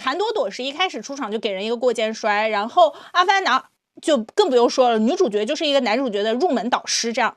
[0.03, 3.68] 韩朵朵是一开始出场就给人一个过肩摔，然后阿凡达
[4.01, 7.37] 就更不用说了，女主角就是一个男主角的入门导师，这样。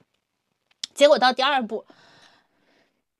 [0.97, 1.86] 结果到第二部。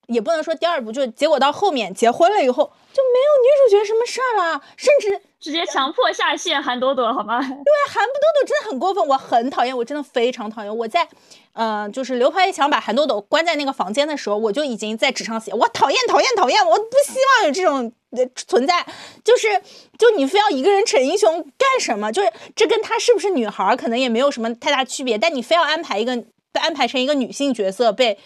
[0.08, 2.64] 也不能说第二部，就结果到后面结婚了以后
[2.94, 7.38] 就没有女主角什么事儿了，甚至直接强迫下线韩朵朵，好吗？
[7.40, 10.74] 对，韩朵朵真的很过分，我很讨厌，我真的非常讨厌。
[10.74, 11.06] 我在，
[11.52, 17.92] 嗯，就是刘排强把韩朵朵关在那个房间的时候，我就已经在纸上写，我讨厌，讨厌，讨厌，我不希望有这种
[18.34, 18.86] 存在。
[19.22, 19.62] 就是，
[19.98, 22.10] 就你非要一个人逞英雄干什么？
[22.10, 26.24] 就是这跟她是不是女孩可能也没有什么太大区别，但你非要安排一个，
[26.58, 28.18] 安排成一个女性角色被。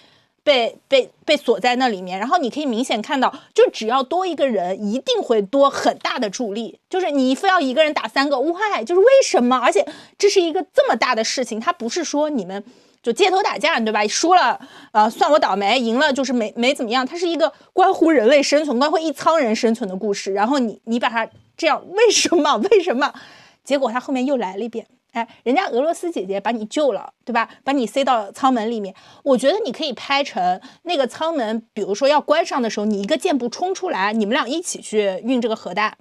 [0.45, 6.81] 被被被锁在那里面，然后你可以明显看到，就只要多一个人，一定会多很大的助力。
[6.91, 8.85] 就是你非要一个人打三个，why？
[8.85, 9.57] 就是为什么？
[9.57, 9.87] 而且
[10.19, 12.65] 这是一个这么大的事情，它不是说你们
[13.05, 14.05] 就街头打架，对吧？
[14.09, 14.59] 输了，
[14.91, 17.07] 呃，算我倒霉；赢了就是没没怎么样。
[17.07, 20.33] 它是一个关乎人类生存、关乎一仓人生存的故事。
[20.33, 21.25] 然后你你把它
[21.57, 22.57] 这样，为什么？
[22.57, 23.15] 为什么？
[23.63, 24.89] 结果他后面又来了一遍。
[25.13, 27.49] 哎，人家俄罗斯姐姐把你救了，对吧？
[27.65, 35.97] 把你塞到舱门里面，我觉得你可以拍成那个舱门，比如说要关上的时候，你一个箭步冲出来，你们俩一起去运这个核弹。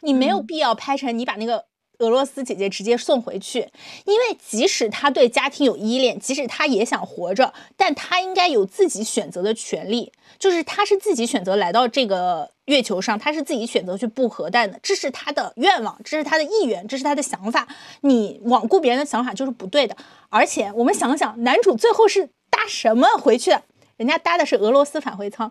[0.00, 1.66] 你没有必要拍成你把那个。
[1.98, 3.68] 俄罗斯姐姐直接送回去，
[4.04, 10.12] 因为即使她对家庭有依恋，即使她也想活着，但她应该有自己选择的权利。
[10.44, 17.66] 就是他是自己选择来到这个月球上，他是自己选择去布核弹的，这是他的愿望，这是他的意愿，这是他的想法。
[18.02, 19.96] 你罔顾别人的想法就是不对的。
[20.28, 23.62] 而且我们想想，男主最后是搭什么回去的？
[23.96, 25.50] 人家搭的是俄罗斯返回舱。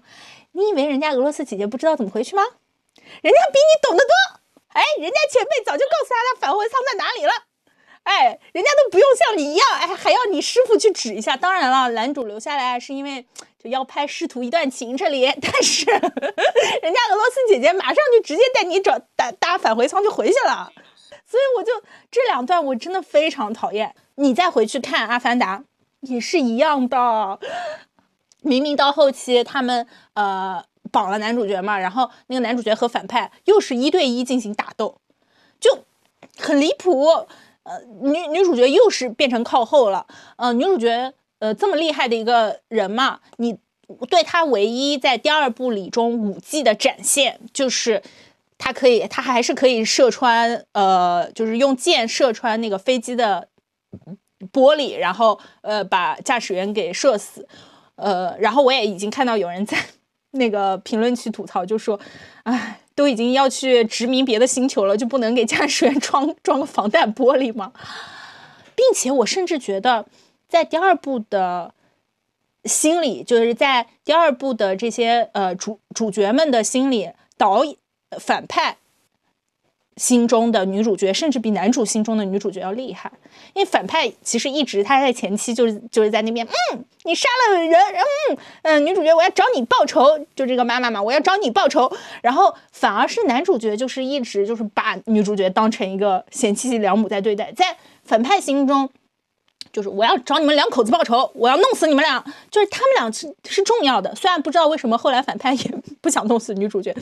[0.52, 2.44] 你以为人家俄罗斯姐姐不知道怎么回去吗？
[2.44, 4.42] 人家比你懂得多。
[4.68, 7.32] 哎，人家前辈早就告诉他，他返回舱在哪里了。
[8.04, 11.36] 哎，人家都不用像你一样，哎，还要你师傅去指一下。
[11.36, 13.26] 当然了，男主留下来是因为
[13.58, 15.26] 就要拍师徒一段情，这里。
[15.42, 20.72] 但是人家俄罗斯姐姐马上就直接带你找搭搭返回舱就回去了。
[21.26, 21.72] 所以我就
[22.12, 23.96] 这两段我真的非常讨厌。
[24.16, 25.60] 你再回去看《阿凡达》，
[26.02, 27.39] 也是一样的。
[28.42, 30.63] 明明到后期他们呃。
[30.92, 35.00] 绑了男主角嘛，然后那个男主角和反派又是一对一进行打斗，
[35.60, 35.86] 就
[36.38, 37.26] 很离谱。
[37.63, 40.06] 呃，女女主角又是变成靠后了。
[40.38, 43.58] 呃，女主角呃这么厉害的一个人嘛，你
[44.10, 48.02] 对她唯一在第二部里中武技的展现，就是
[48.58, 53.47] 她可以，她还是可以射穿，呃，就是用箭射穿那个飞机的
[54.52, 57.47] 玻璃，然后呃把驾驶员给射死。
[57.95, 59.78] 呃，然后我也已经看到有人在。
[60.36, 61.99] 那个评论区吐槽就说
[62.41, 67.72] ：“哎，都已经要去殖民别的星球了，就不能给驾驶员装装个防弹玻璃吗？
[68.76, 70.06] 并且我甚至觉得，
[70.48, 71.74] 在第二部的
[72.66, 77.76] 心里，就是在第二部的这些呃主主角们的心里，导演
[78.20, 78.78] 反派
[79.98, 83.12] 心中的女主角，甚至比男主心中的女主角要厉害。
[83.54, 91.91] 因为反派其实一直他在前期就是就是在那边，嗯，你杀了人，嗯嗯，女主角我要找你报仇，就这个妈妈嘛，我要找你报仇。
[92.22, 98.89] 然后反而是男主角就是一直就是把女主角当成一个贤妻良母在对待，在反派心中。
[99.74, 102.24] 就是我要找你们两口子报仇，我要弄死你们俩。
[102.51, 106.95] 就是他们俩是是重要的，虽然不知道为什么后来反派也 不想弄死女主角，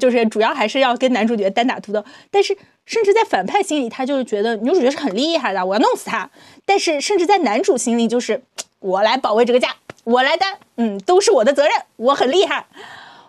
[0.00, 2.02] 就是主要还是要跟男主角单打独斗。
[2.30, 2.56] 但是
[2.86, 6.28] 甚至在反派心里，他就是觉得女主角是很厉害的，我要弄死她。
[6.64, 8.42] 但是甚至在男主心里，就是
[8.80, 9.68] 我来保卫这个家，
[10.04, 12.64] 我来担，嗯，都是我的责任，我很厉害。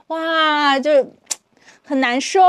[0.08, 1.12] 哇，就
[1.84, 2.40] 很难受。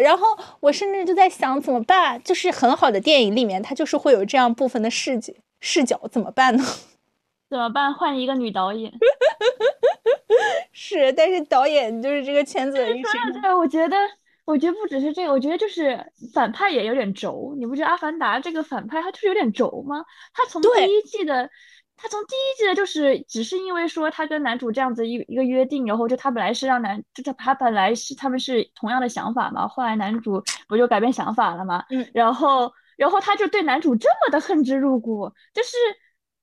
[0.00, 0.26] 然后
[0.58, 2.20] 我甚至就在想怎么办？
[2.24, 5.32] 就是很好的电影里面，它就是会有这样部分的视角。
[5.60, 6.64] 视角怎么办呢？
[7.48, 7.94] 怎么办？
[7.94, 8.92] 换一个女导演。
[10.72, 12.76] 是，但是导演就是这个圈子。
[12.76, 13.96] 说到这，我觉得，
[14.44, 17.54] 我觉得不只是这个，我觉得就是反派也有点轴。
[17.56, 20.04] 你不觉得《阿凡达》这个反派他就是有点轴吗？
[20.34, 21.48] 他从第一季的，
[21.96, 31.84] 他从第一季的就是只是因为说他跟男主这样子一一个约定，然后就他本来是让男，就他他本来是他们是同样的想法嘛，后来男主不就改变想法了嘛？
[31.90, 32.72] 嗯，然后。
[32.96, 35.76] 然后他就对男主这么的恨之入骨，就是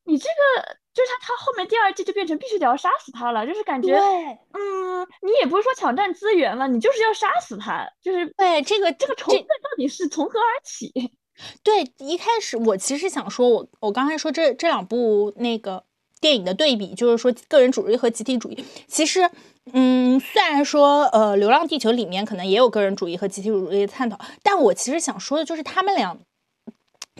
[0.05, 10.91] 你这个，就是他他后面第二季就变成必须得要杀死他了，就是感觉，嗯，你也不是说抢占资源了，你就是要杀死他，就是对这个这个仇恨到底是从何而起？
[11.63, 15.83] 对，一开始我其实想说，我我刚才说这这两部那个
[16.21, 19.29] 电影的对比，就是说个人主义和集体主义，其实。
[19.71, 26.17] 嗯，虽然说，呃，《流浪地球》里面可能也有个人主义和集体主义的探讨，但我其实想说的就是他们俩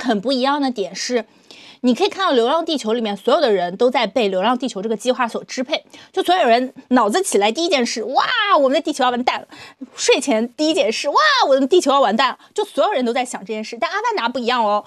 [0.04, 1.26] 很不一样的点是，
[1.82, 8.24] 你可以看到《流浪地球》里面所有的人都在被《流浪地球》这个计划所支配，就所有人脑子起来第一件事，哇，
[8.60, 9.48] 我们的地球要完蛋了；
[9.96, 11.16] 睡前第一件事，哇，
[11.48, 13.78] 我的地球要完蛋了，就所有人都在想这件事。
[13.80, 14.84] 但《阿凡达》不一样哦，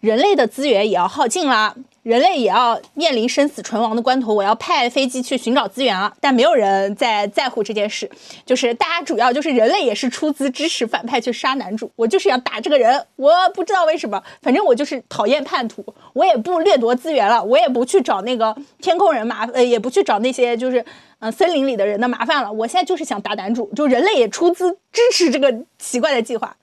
[0.00, 1.74] 人类的资源也要耗尽了。
[2.08, 8.10] 人类也要面临生死存亡的关头，我要派飞机去寻找资源了，但没有人在在乎这件事。
[8.46, 15.84] 就是大家主要就是人类也是出资支持反派去杀男主，我就是要打这个人，我不知道为什么，反正我就是讨厌叛徒，
[16.14, 20.82] 我也不掠夺资源了，我也不去找那个天空人麻呃，也不去找那些就是
[21.18, 26.56] 嗯森林里的人的麻烦了，我现在就是想打男主，就人类也出资支持这个奇怪的计划。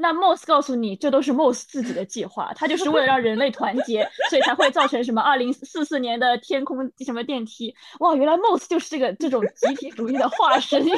[0.00, 7.74] 那 Moss 告诉你，这都是 Moss 自己的计划，他就是为了让人类团结，所以才会造成什么二零四四年的天空什么电梯。
[8.00, 10.82] 哇，原来 Moss 就是这个这种集体主义的化身。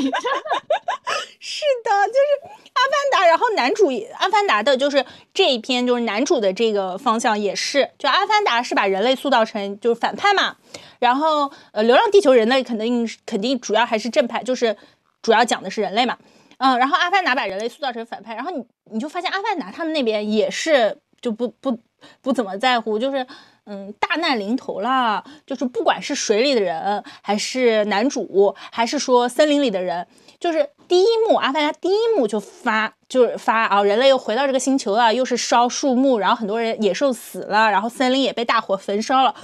[1.45, 10.57] 是的，就是阿凡达，然后男主阿凡达的就是这一篇，就是男主的这个方向也是，就阿凡达是把人类塑造成就是反派嘛，
[11.01, 14.77] 然后呃，流浪地球人类肯定肯定主要还是正派，就是
[15.21, 16.17] 主要讲的是人类嘛。
[16.65, 21.77] 嗯，然后阿凡达把人类塑造成反派，然后你你就发现阿凡达他们那边也是就不不
[22.21, 23.27] 不怎么在乎，就是
[23.67, 30.07] 嗯大难临头了，就是不管是水里的人，还是男主，还是说森林里的人，
[30.39, 39.35] 就是第一幕阿凡达第一幕就发就是发啊，人类又回到这个星球了，又是烧树木，然后很多人野兽死了，然后森林也被大火焚烧了。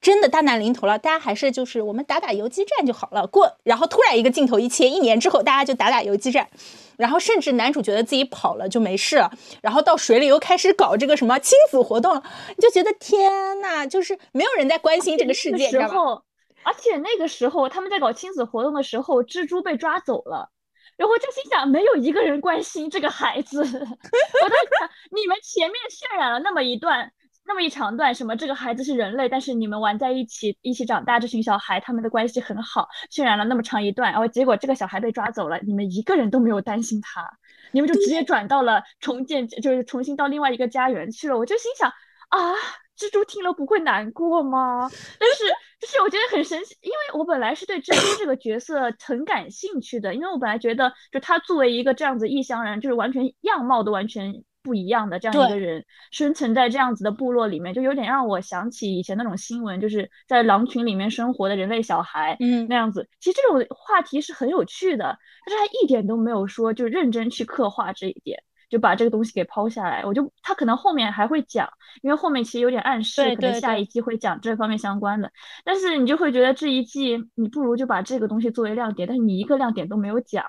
[0.00, 3.26] 真的大难临头了，大家还是就是我们打打游击战就好了。
[3.26, 6.48] 过，然后突然一个镜头一切，一年之后大家就打打游击战，
[6.96, 9.30] 然后甚至男主觉得自己跑了就没事了，
[9.60, 16.22] 然后到水里又开始搞这个什么亲子活动，你就觉得天呐，就是没有人在关心这个世界，时候，
[16.62, 20.48] 而且那个时候他们在搞亲子活动的时候，蜘蛛被抓走了，
[20.96, 27.12] 然后就心想没有一个人关心这个孩子， 我在想你们前面渲染了那么一段。
[27.48, 37.26] 那么一长段，什么这个孩子是人类，但是你们玩在一起，一起长大，这群小孩他们的关系很好，渲染了那么长一段，然后结果这个小孩被抓走了，你们一个人都没有担心他，
[37.72, 41.38] 你们就直接转到了重建，就是重新到另外一个家园去了。
[41.38, 42.52] 我就心想啊，
[42.98, 44.86] 蜘蛛听了不会难过吗？
[45.18, 45.44] 但是
[45.80, 54.44] 就是我觉得很神奇，因为我本来是对蜘蛛这个角色很感兴趣的，因为我本来觉得就他作为一个这样子异乡人，就是完全样貌都完全。
[54.62, 63.08] 不一样的这样一个人生存在这样子的部落里面，就有点让我想起以前那种新闻，就是在狼群里面生活的人类小孩，嗯，那样子。
[63.20, 70.04] 其实这种话题是很有趣的，但是他一点都没有说就认真去刻画这一点，就把这个东西给抛下来。
[70.04, 71.68] 我就他可能后面还会讲，
[72.02, 75.30] 因为后面其实有点暗示，可能下一季会讲这方面相关的。
[75.64, 80.44] 但是你就会觉得这一季你不如就把这个东西作为亮点，但是你一个亮点都没有讲。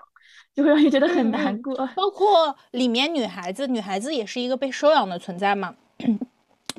[0.55, 5.75] 就会让你觉得很难过，包括里面女孩子，女孩子也是一个被收养的存在嘛。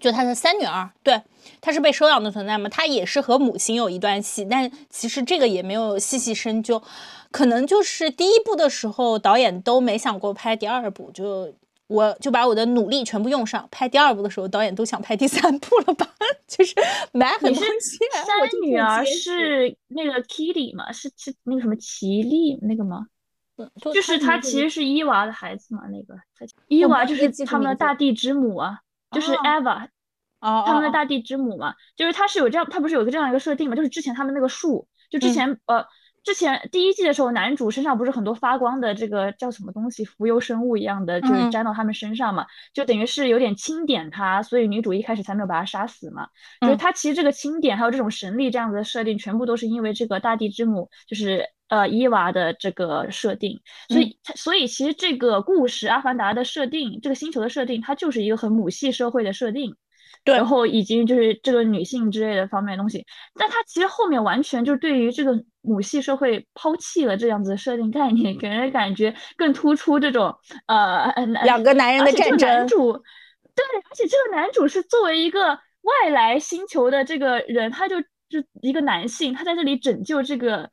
[0.01, 1.21] 就她的三女儿，对，
[1.61, 6.83] 她是被收养的存在嘛，她也是和母亲有一段戏，但其实这个也没有细细深究，
[7.31, 11.53] 可能就是第一部的时候导演都没想过拍第二部，就
[11.87, 16.09] 我就把我的努力全部用上，拍第二部的时候导演都想拍第三部了吧，
[16.49, 16.75] 就是
[17.13, 17.69] 买很多钱。
[18.25, 23.07] 三女儿是那个 Kitty 嘛，是是那个什么奇丽那个吗？
[23.93, 26.15] 就是他其实是伊娃的孩子嘛，那个
[26.69, 28.79] 伊娃就是他们的大地之母啊。
[29.13, 29.89] 就是 Eva，
[30.39, 35.85] 他们的大地之母嘛，就是他是有这样，他不是有个这样一个设定嘛，就是之前他们那个树，就之前呃，
[36.23, 46.29] 之前第一季的时候，男主身上不是很多发光的这个叫什么东西，浮游生物一样的，就是粘到他们身上嘛，就等于是有点钦点他，所以女主一开始才没有把他杀死嘛。
[46.61, 53.59] 就是他其实这个钦点还有这种神力这样子的设定，全部都是因为这个大地之母，就是呃伊娃的这个设定，
[53.89, 59.75] 所以所以其实这个故事《阿凡达》的设定，这个星球的设定，它就是一个很母系社会的设定。
[60.23, 63.07] 对，然后以及就是这个女性之类的方面的东西，
[63.39, 70.35] 但它其实后面完全就是对于这个母系社会抛弃了这样子的设定概念，给人感觉更突出这种
[70.67, 71.11] 呃
[71.45, 72.47] 两个男人的战争。
[72.47, 75.41] 男主对，而且这个男主是作为一个
[75.81, 77.99] 外来星球的这个人，他就
[78.29, 80.69] 就一个男性，他在这里拯救这个。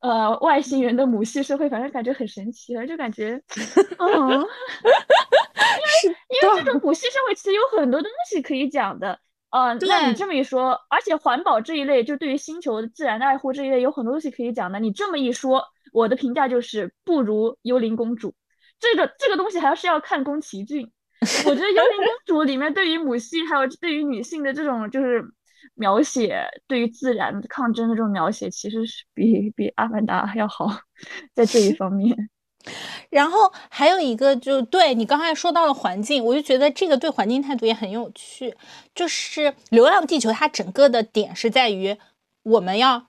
[0.00, 3.40] 呃，外星人的母系社会，反正感觉很神奇，反正就感觉，
[3.98, 4.08] 嗯，
[6.02, 9.18] 因为因为这种母系社会其实有很多东西可以讲的，
[9.50, 14.80] 呃，那你这么一说，而且环保这一类，就对于星球自然的爱护这一类，有很多东西可以讲的。
[14.80, 18.28] 你这么一说，我的评价就是不如《幽灵公主》。
[18.78, 20.90] 这个这个东西还是要看宫崎骏。
[21.44, 25.22] 我觉得《幽灵公主》里面对于母系还有对于女性的这种就是。
[25.74, 30.66] 描写对于自然抗争的这种描写，其实是比比《阿凡达》要好，
[31.34, 32.16] 在这一方面。
[33.08, 38.54] 然后还有一个，就对你刚才说到了环境，我就觉得这个对环境态度也很有趣。
[38.94, 39.40] 就是
[39.70, 41.96] 《流浪地球》，它整个的点是在于
[42.42, 43.06] 我们要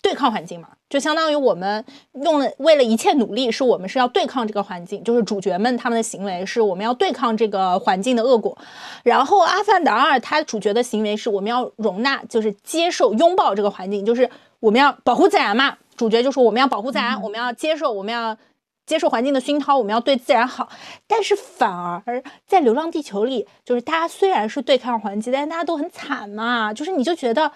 [0.00, 0.76] 对抗环境嘛。
[0.90, 1.84] 就相当于我们
[2.24, 8.58] 用了为了一切努力，是我们是要对抗这个环境，就是主角们他们的行为是我们要对抗这个环境的恶果。
[9.04, 14.28] 然后《阿凡达二》它主角的行为是我们要容纳，就是接受、拥抱这个环境，就是
[14.58, 15.78] 我们要保护自然嘛。
[15.96, 18.36] 主角就说我们要保护自然，我们要接受，我们要
[18.84, 20.68] 接受环境的熏陶，我们要对自然好。
[21.06, 21.70] 但是反
[22.04, 27.52] 而在《流浪地球》里，就是大家虽然是对抗环境，但是大家都很惨嘛，就是你就觉得。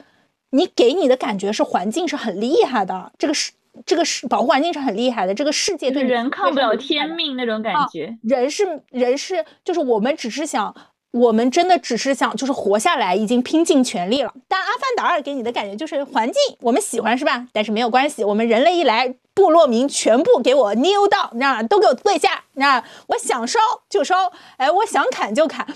[0.54, 3.50] 你给你的感觉是环境是很厉害的，这个是
[3.84, 8.16] 这个是保护环境是很厉害的，这个世界对人抗不了天命那种感觉。
[8.22, 10.72] 人是人是就是我们只是想，
[11.10, 14.32] 我们真的只是想就是活下来，已经拼尽全力了。
[14.46, 17.48] 但阿凡达二给你的感觉就是环境我们喜欢是吧？
[17.52, 23.58] 但是没有关系，我们人类一来，部落民全部给我 kneel down，那都给我跪下，那我想烧
[23.90, 25.66] 就烧，哎，我想砍就砍。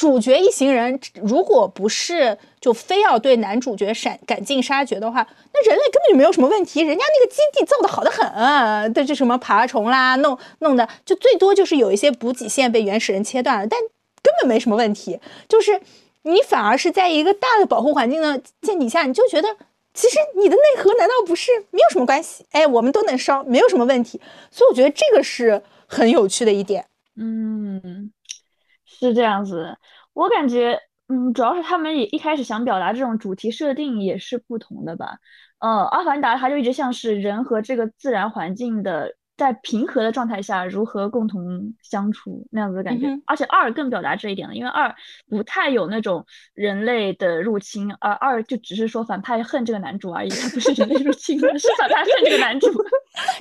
[0.00, 6.80] 主角一行人，如果不是就非要对男主角闪赶尽杀绝的话，那人类根本就没有什么问题。
[6.80, 13.78] 人家那个基地造的好的很，对，这什么爬虫啦，弄弄的，就最多就是有一些补给线被原始人切断了，但
[14.22, 15.20] 根本没什么问题。
[15.46, 15.78] 就是
[16.22, 19.54] 你反而是在一个大的保护环境的前提下，你就觉得
[19.92, 22.46] 其实你的内核难道不是没有什么关系？
[22.52, 24.18] 哎，我们都能烧，没有什么问题。
[24.50, 26.86] 所以我觉得这个是很有趣的一点。
[27.16, 28.10] 嗯。
[29.00, 29.76] 是这样子，
[30.12, 30.78] 我感觉，
[31.08, 35.18] 嗯，主要是他们也一开始想表达这种主题设定也是不同的吧。
[35.58, 39.16] 呃，阿凡达它就一直像是人和这个自然环境的。
[39.40, 44.94] 在平和的状态下如何共同相处那样子的感觉，而且二更表达这一点了，因为二
[45.30, 52.66] 不太有那种人类的入侵，而二就只是说反派恨这个男主而已，他不是人类入侵， 是反派恨这个男主。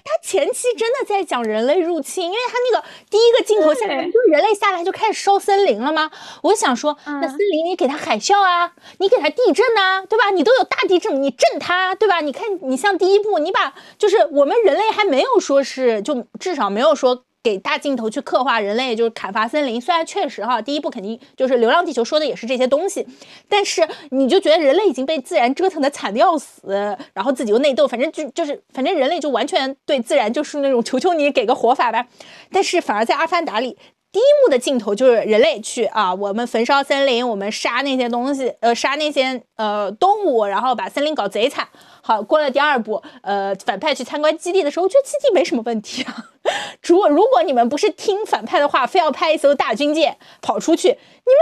[0.04, 6.12] 他前期真的在讲人类入侵，因为他那个第一个镜头下来，就人类下来就开始烧森林了吗？
[6.44, 10.32] 我想说，那森林你给他海啸啊，你给他地震呐，对吧？
[10.32, 12.20] 你都有大地震，你震它，对吧？
[12.22, 16.02] 你看你像第一部，你把就是我们人类还没有说是。
[16.02, 23.08] 就至少没有说给大镜头去刻画人类就是砍伐森林，虽然确实哈，第一部肯定就是《流浪地球》说的也是这些东西，
[23.48, 32.06] 但是你就觉得人类已经被自然折腾的惨的要死，然后自己又内斗，反正就就是反正人类就完全对自然就是那种求求你给个活法吧。
[32.52, 33.78] 但是反而在《阿凡达》里，
[34.12, 41.66] 第一幕的镜头就是人类去啊，我们焚烧森林，我们杀那些东西，呃，杀那些呃动物，然后把森林搞贼惨。
[42.10, 46.26] 好，过了第二步，呃，反派去参观基地的时候，我觉得基地没什么问题啊。
[46.82, 50.98] 如果如果你们不是听反派的话，非要派一艘大军舰跑出去，你们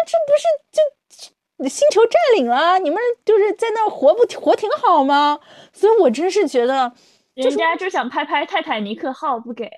[0.05, 2.79] 这不是就星球占领了？
[2.79, 5.39] 你们就是在那活不活挺好吗？
[5.71, 6.91] 所以我真是觉得，
[7.43, 9.65] 人家就想拍拍泰坦尼克号不给，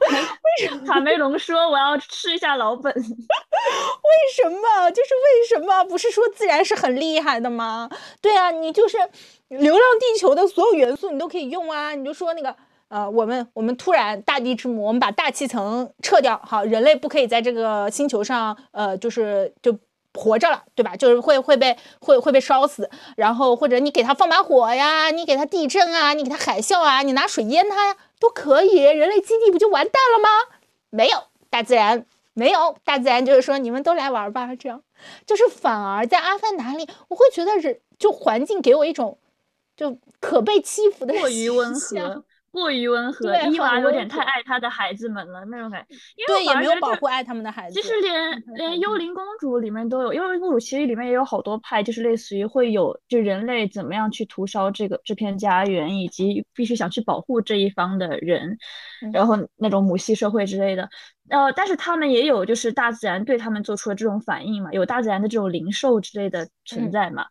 [0.00, 2.92] 为什么卡梅隆说我要吃一下老本。
[2.94, 3.02] 为
[4.34, 4.90] 什么？
[4.90, 5.84] 就是为什么？
[5.84, 7.90] 不是说自然是很厉害的吗？
[8.20, 8.96] 对啊，你就是
[9.48, 11.94] 《流浪地球》的所有元素你都可以用啊。
[11.94, 12.54] 你就说那个
[12.88, 19.76] 呃，我们我们突然大地之母，我们把大气层撤掉，好，人类不可以在这个星球上呃，就是就。
[20.14, 20.94] 活着了，对吧？
[20.96, 28.76] 就是会会被会会被烧死，然后或者你给他放把火呀，你给他地震啊，你给他海啸啊，你拿水淹他呀，都可以。
[28.76, 30.28] 人类基地不就完蛋了吗？
[30.90, 32.04] 没有，大自然
[32.34, 34.82] 没有，大自然就是说你们都来玩吧，这样
[35.26, 39.18] 就是反而在阿凡达里，我会觉得人就环境给我一种
[39.76, 42.24] 就可被欺负的过于温和。
[42.52, 45.96] 过于温和，伊娃有点太爱她的孩子们了那种感觉。
[46.26, 47.74] 对，也没有保护爱他们的孩子。
[47.74, 58.58] 其实连连幽灵公主里面都有，幽灵公主其实里面也有好多派，就是类似于会有就人类怎么样去屠烧这个这片家园，以及必须想去保护这一方的人，
[59.12, 60.86] 然后那种母系社会之类的。
[61.30, 67.24] 呃，但是他们也有就是大自然对他们做出了这种反应嘛，有大自然的这种灵兽之类的存在嘛。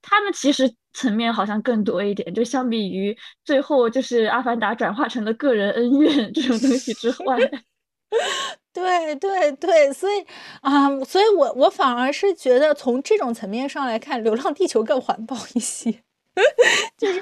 [0.00, 7.36] 他们其实层面好像更多一点，就相比于最后就是阿凡达转化成了个人恩怨 这种东西之外，
[8.72, 10.24] 对对对，所以
[10.62, 16.02] 啊，所以我我反而是觉得从这种层面上来看，《流浪地球》更环保一些。
[16.96, 17.14] 就是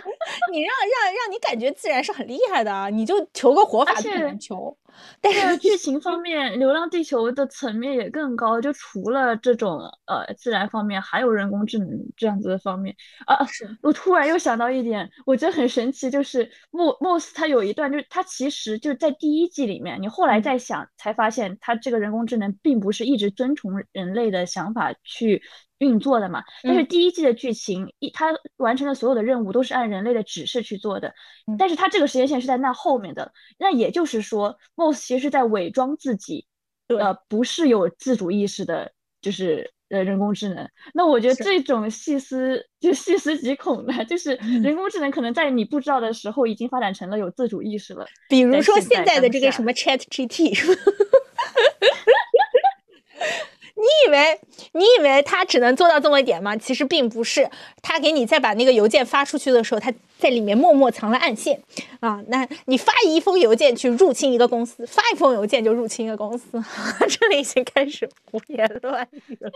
[0.52, 4.76] 你让让让你感觉自然是很厉害的啊，你就求个活法都很难求。
[5.20, 12.96] 但是剧情方面，《流浪地球》的层面也更高，就除了这种呃自然方面，还有人工智能这样子的方面
[13.26, 13.44] 啊。
[13.44, 25.42] 是我突然又想到一点，我觉得很神奇，就是莫莫斯他有一段，就是他其实就是在第一季里面，你后来再想才发现，他这个人工智能并不是一直遵从人类的想法去。
[25.78, 31.14] 运作的嘛，但是第一季的剧情一，他完成的所有的任务都是按人类的指示去做的，
[31.58, 36.46] 但是他这个时间线是在那后面的，那也就是说，Moss 其实是在伪装自己，
[36.88, 40.66] 呃，不是有自主意识的，就是呃人工智能。
[40.94, 49.72] 那我觉得这种细思就细思极恐的，就是人工智能可能在你不知道的时候已经发展成了有自主意识了，比如说现在的这个什么。
[49.72, 50.56] Chat GT。
[53.76, 54.40] 你以为
[54.72, 56.56] 你以为他只能做到这么一点吗？
[56.56, 57.48] 其实并不是，
[57.82, 61.60] 他给你再把那个邮件发出去的时候，他在里面默默藏了暗线
[62.00, 62.22] 啊。
[62.28, 66.62] 那你发一封邮件去入侵一个公司，发一封邮件就入侵一个公司，
[67.08, 69.50] 这里已经开始胡言乱语了。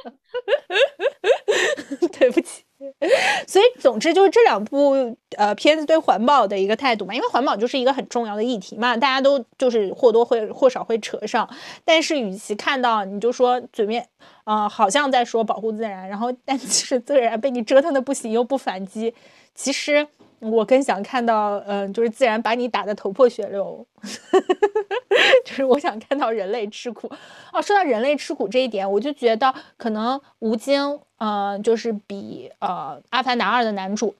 [2.19, 2.65] 对不起。
[3.47, 11.49] 所以，总之就是这两部呃片子对环保的一个态度嘛，因为环保就是一个很重要的议题嘛，大家都就是或多会或少会扯上。
[11.85, 14.07] 但是，与其看到你就说嘴面
[14.45, 19.15] 啊，好像在说保护自然，然后但其实自然被你折腾的不行又不反击，
[19.55, 20.07] 其实
[20.41, 23.87] 我更想看到，嗯，就是自然把你打得头破血流，
[25.45, 27.11] 就是我想看到人类吃苦。
[27.53, 30.99] 哦，说到人类吃苦这一点，我就觉得可能吴京。
[31.23, 34.15] 嗯，就是比呃《阿凡达二》的男主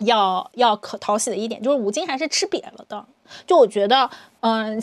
[0.00, 3.02] 要要可讨喜的一点，就是吴京还是吃瘪了的。
[3.46, 4.10] 就我觉得，
[4.40, 4.78] 嗯，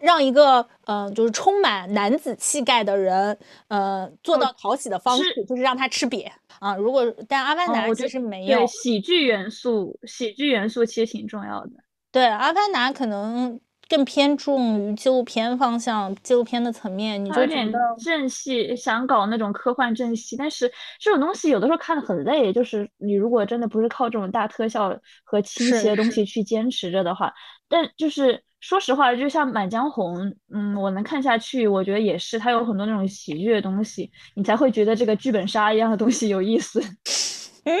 [0.00, 3.38] 让一个嗯就是充满男子气概的人，
[3.68, 6.76] 呃，做到讨喜的方式，就是让他吃瘪啊。
[6.76, 11.70] 如果但《阿凡达》其实没有喜剧元素，喜剧元素其实挺重要的。
[12.12, 13.60] 对，《阿凡达》可能。
[13.90, 17.72] 更偏重于纪录片方向，纪录片的层面，你就有点
[18.04, 20.70] 正戏想搞那种科幻正戏，但是
[21.00, 22.52] 这种东西有的时候看的很累。
[22.52, 24.94] 就是你如果真的不是靠这种大特效
[25.24, 27.32] 和倾斜的东西去坚持着的话，
[27.66, 30.16] 但就是说实话，就像《满江红》，
[30.52, 36.82] 嗯，我能看下去，我觉得也是，它有很多那种喜剧的东西，你才会觉得这个剧本杀一样的东西有意思。
[37.64, 37.78] 嗯，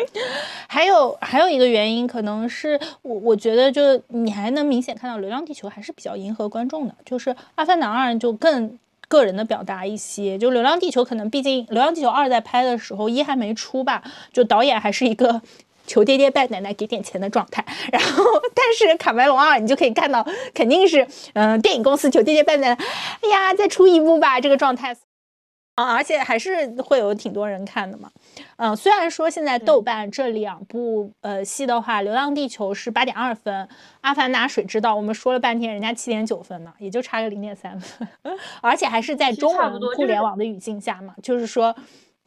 [0.68, 10.36] 还有还有一个原因，可能是我我觉得，就你还能明显看到《流浪地球》还是比较迎合观众的，就是《阿凡达二》就更个人的表达一些。
[10.36, 15.40] 就《流浪地球》可能毕竟《流浪地球二》在拍的时候一还没出吧，就导演还是一个
[15.88, 17.64] 求爹爹拜奶奶给点钱的状态。
[17.90, 18.22] 然后，
[18.54, 20.24] 但是《卡梅隆二》你就可以看到，
[20.54, 22.84] 肯定是嗯电影公司求爹爹拜奶奶，
[23.22, 24.96] 哎呀再出一部吧这个状态。
[25.74, 28.10] 啊，而且还是会有挺多人看的嘛。
[28.56, 33.64] 嗯，虽然说现在豆瓣这两部呃戏的话，《流浪地球》是八点二分，
[34.00, 38.08] 《阿凡达：水之道》我们说了半天，人家七点九分呢，也就差个零点三分，
[38.60, 41.72] 而且还是在中文互联网的语境下嘛，就是说，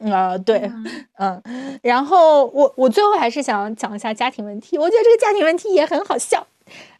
[0.04, 0.70] 呃，对，
[1.18, 1.42] 嗯，
[1.82, 6.46] 然后我我最后还是想讲一下家庭问题，我觉得这个家庭问题也很好笑。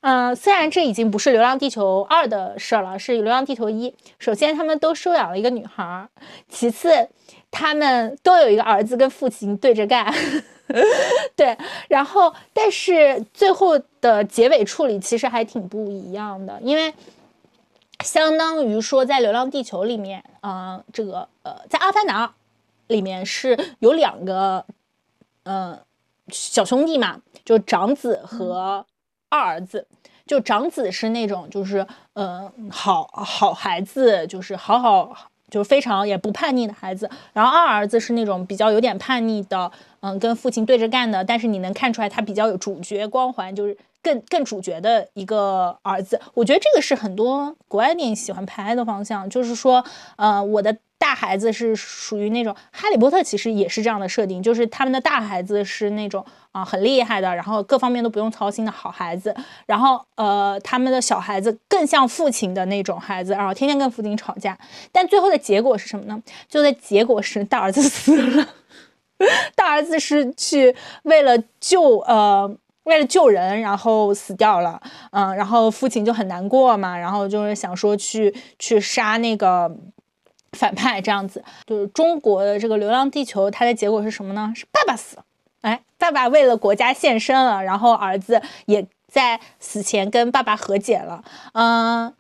[0.01, 3.91] 嗯，虽然这已经不是《流浪地球二》的事了，是《流浪地球一》。
[4.19, 6.07] 首先，他们都收养了一个女孩；
[6.49, 7.09] 其次，
[7.51, 10.13] 他们都有一个儿子跟父亲对着干。
[11.37, 11.57] 对，
[11.89, 16.93] 然后但是最后的结尾处理其实还挺不一样的，因为
[18.05, 22.27] 相当于说在《流浪地球》里面，啊，这个呃，在《阿凡达》
[22.89, 24.65] 里面是有两个，
[25.45, 25.79] 嗯，
[26.29, 28.87] 小兄弟嘛，就长子和
[29.29, 29.87] 二儿子。
[30.25, 35.13] 就长子是那种，就是呃，好好孩子，就是好好，
[35.51, 37.11] 就是非常也不叛逆的孩子。
[37.33, 39.71] 然后二儿子是那种比较有点叛逆的，
[40.01, 41.23] 嗯，跟父亲对着干的。
[41.25, 46.19] 但是你能看出来他比较有主角光环，就是更更主角的一个儿子。
[46.35, 49.85] 我觉得这个是很多国外电影喜欢拍的方向，就是说，
[50.17, 50.79] 呃，我的。
[51.03, 59.35] 大孩子是属于那种，哈利波特其实也是这样的设定，就是他们的大孩子是那种啊很厉害的，然后各方面都不用操心的好孩子，
[59.67, 64.57] 然后呃他们的小孩子更像父亲的那种孩子，然后天天跟父亲吵架，
[64.93, 66.23] 但最后的结果是什么呢？
[66.49, 68.49] 最后的结果是大儿子 死了，
[69.57, 70.73] 大儿子是去
[71.03, 72.49] 为了救呃
[72.85, 74.81] 为了救人，然后死掉了，
[75.11, 79.77] 嗯，然后父亲就很难过嘛，然后就是想说去去杀那个。
[80.59, 84.53] 反派这样子，就是中国的这个《流浪地球》，它的结果是什么呢？
[84.55, 85.17] 是爸爸死，
[85.63, 91.25] 哎，爸爸为了国家献身了，然后儿子也在死前跟爸爸和解了。
[91.55, 92.13] 嗯，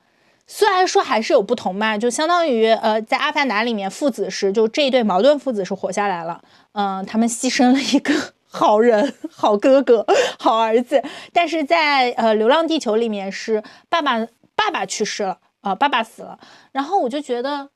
[0.47, 6.41] 虽然说还是有不同吧，就相当于呃，在《阿凡达》里面，父子是就这一对矛盾父子是活下来了，
[6.73, 8.15] 嗯，他们牺牲了一个
[8.49, 10.07] 好人、好哥哥、
[10.39, 11.03] 好儿子，
[11.35, 14.27] 但是在呃《流浪地球》里面是爸爸
[14.57, 16.39] 爸爸去世了，啊，爸爸死了，
[16.73, 17.69] 然后我就觉得。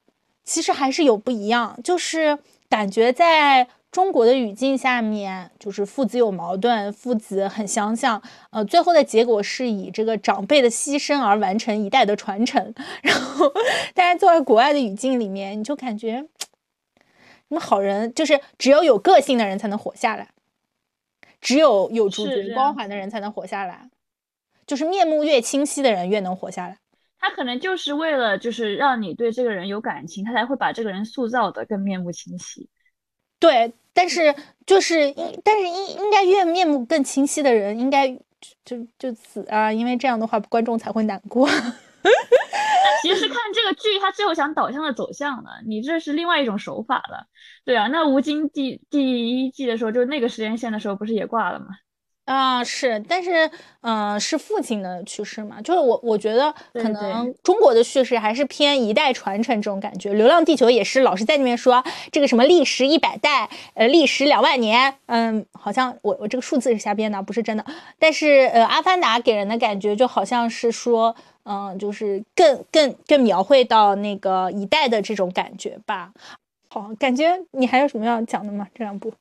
[0.46, 2.38] 其实还是有不一样，就是
[2.70, 12.72] 感觉在中国的语境下面，就是父子有矛盾，父子很相像，呃，最后的结果是以这个长辈的牺牲而完成一代的传承。
[13.02, 13.52] 然后，
[13.92, 16.24] 但是作为国外的语境里面，你就感觉，
[17.48, 20.28] 什么好人就是只有有个性的人才能活下来，
[21.40, 23.88] 只有有主角光环的人才能活下来，
[24.66, 26.78] 就是面目越清晰的人越能活下来。
[27.18, 32.68] 他可能就是为了就是让你对这个人有感情，他才会把这个人塑造的更面目清晰。
[33.38, 38.08] 对，但是就是应，但是应应该越面目更清晰的人，应该
[38.64, 41.48] 就就死啊，因为这样的话观众才会难过。
[43.02, 47.26] 其实看这个剧，他最后想导向的走向了，你这是另外一种手法了。
[47.64, 51.66] 对啊，那吴京第第一季的时候，就那个时间线的时候，不是也挂了吗？
[52.26, 53.48] 啊，是，但是，
[53.82, 55.62] 嗯，是父亲的去世嘛？
[55.62, 60.10] 就是我，我觉得可能中国的叙事还是偏一代传承这种感觉。
[60.12, 67.64] 《流浪地球》也是老是在那边说这个什么历时一百代，呃，历时两万年，嗯，好像我我这个数字是瞎编的，不是真的。
[67.96, 71.14] 但是，呃，《阿凡达》给人的感觉就好像是说，
[71.44, 76.10] 嗯，就是更更更描绘到那个一代的这种感觉吧。
[76.70, 78.66] 好，感觉你还有什么要讲的吗？
[78.74, 79.12] 这两部？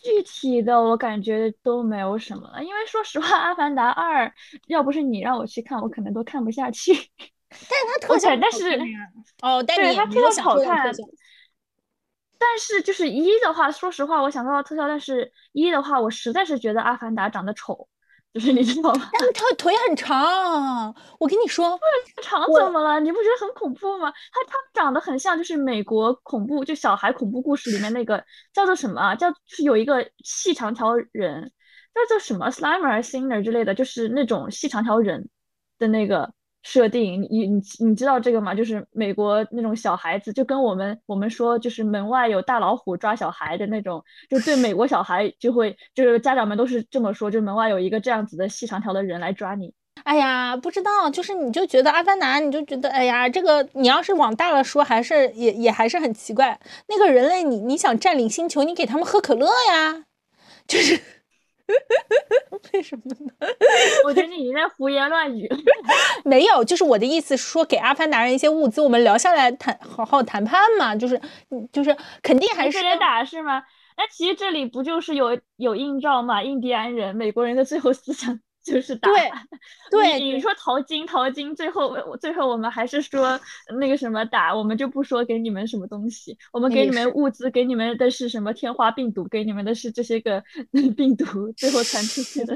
[0.00, 4.26] 具体的我感觉都没有什么了，因为说实话，《阿凡达二》
[4.66, 6.92] 要不是你让我去看，我可能都看不下去。
[7.50, 8.78] 但是它特效，但是
[9.42, 10.92] 哦，对它特效好看。
[12.38, 17.88] 但是就是一的话，说实话，我想到了特效，但是一的话，我实在是觉得《阿凡达》长得丑。
[18.32, 19.10] 就是你知道吗？
[19.12, 21.78] 但是他腿很长，我跟你说，
[22.14, 23.00] 腿长怎么了？
[23.00, 24.10] 你不觉得很恐怖吗？
[24.10, 29.14] 他他长得很像，就是美国恐怖就小孩恐怖故事里面那个叫做什么？
[29.16, 31.52] 叫就是有一个细长条人，
[31.94, 35.28] 叫做什么 Slimer、Sinner 之类的，就是那种细长条人
[35.78, 36.32] 的那个。
[36.62, 38.54] 设定，你你你知道这个吗？
[38.54, 49.72] 就是美国那种小孩子，就跟我们我们说，就是门外有大老虎抓小孩的那种，就对美国小孩就会，就是家长们都是这么说，就门外有一个这样子的细长条的人来抓你。
[50.04, 56.58] 哎呀，不知道，就是你就觉得阿凡达，你就觉得，哎呀，这个你要是往大了说，还是也也还是很奇怪。
[56.88, 60.04] 那个人类，你你想占领星球，你给他们喝可乐呀，
[60.66, 61.19] 就是。
[62.72, 63.32] 为什么呢？
[64.04, 65.48] 我觉得你在胡言乱语。
[66.24, 70.94] 没有，就是我的意思，说给阿凡达人一些物资，我们聊下来谈，好好谈判嘛。
[70.94, 71.20] 就是，
[71.72, 73.62] 就是肯定还是得打是吗？
[73.96, 76.42] 那其实这里不就是有有映照嘛？
[76.42, 78.40] 印第安人、美国人的最后思想。
[78.62, 79.10] 就是打，
[79.90, 83.40] 对，你说淘金淘金，最后最后我们还是说
[83.80, 90.42] 那个什么打，我们就不说给你们什么东西，我们给你们物资，给你们的是什么天花病毒，给你们的是这些个
[90.96, 92.54] 病毒，最后传出去的，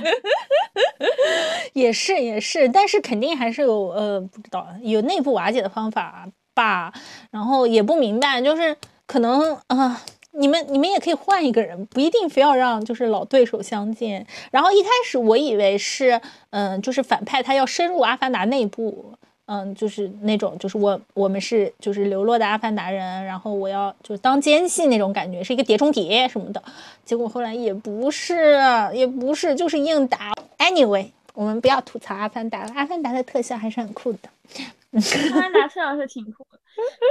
[1.72, 6.92] 也是也是，但是肯定还是有呃不知道有内部瓦解的方法吧，
[7.30, 8.76] 然后也不明白，就是
[9.06, 10.00] 可能啊。
[10.36, 14.26] 你们你们也可以换一个人，不一定非要让就是老对手相见。
[14.50, 16.20] 然后一开始我以为是，
[16.50, 19.12] 嗯，就是反派他要深入阿凡达内部，
[19.46, 26.62] 嗯，就是那种，就是我我们是就是流落的阿凡达人，然后我要就是当奸细那种感觉，是一个碟中谍什么的。
[27.04, 28.58] 结果后来也不是，
[28.92, 30.32] 也不是，就是硬打。
[30.58, 34.18] Anyway，我们不要吐槽阿凡达了，阿凡达的特效还是很酷的。
[34.94, 35.00] 阿
[35.40, 36.58] 凡达特效是挺酷的。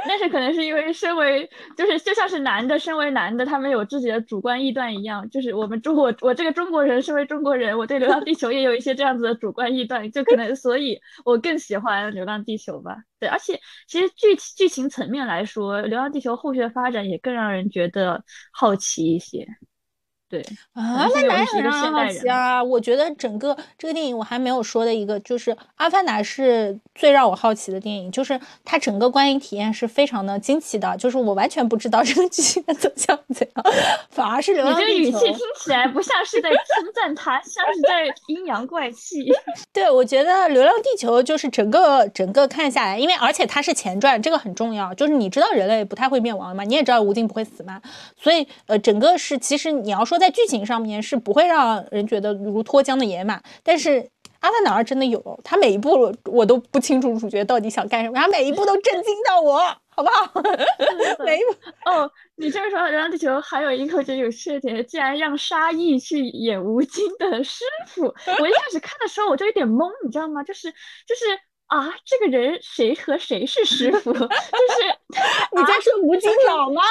[0.07, 12.95] 但是可能是因为身为就是就像是男的，身为男的，他们有自己的主观臆断一样，就是我们中国我这个中国人，身为中国人，我对《流浪地球》也有一些这样子的主观臆断，就可能所以我更喜欢《流浪地球》吧。
[13.19, 19.47] 对，而且其实剧剧情层面来说，《流浪地球》后续的发展也更让人觉得好奇一些。
[20.33, 20.41] 对
[20.73, 22.63] 啊，那哪有让人好奇啊？
[22.63, 33.65] 我觉得整个这个电影我还没有说的一个，就是《阿凡达》是最让我好奇的电影，就是它整个观影体验是非常的惊奇的，就是我完全不知道这个剧情的走向怎样，
[34.09, 34.87] 反而是《流浪地球》。
[34.97, 39.31] 你这个语气听起来不像是在称赞它，像是在阴阳怪气。
[39.71, 47.79] 对，我觉得《流浪地球》就是整个整个看下来，因为而且它是前传，这个很重要，就是你知道人类不太会灭亡嘛，你也知道吴京不会死嘛，
[48.17, 50.17] 所以呃，整个是其实你要说。
[50.23, 53.89] 在剧情上面是不会让人觉得如脱缰的野马，但是
[54.39, 59.59] 《阿凡达二》真的有，他每一部我都不清楚主角到底想干什么，他每一部都震惊到我，
[59.89, 60.41] 好不好？
[61.25, 61.51] 每一部
[61.91, 68.03] 哦，你这么说《流浪地球》还有一个我觉得有趣的点，竟然让沙溢去演吴京的师傅。
[68.05, 70.41] 我一开始看的时候我就有点懵，你知道吗？
[70.41, 74.13] 就是就是啊，这个人谁和谁是师傅？
[74.15, 74.29] 就是
[75.51, 76.81] 你在说吴京老吗？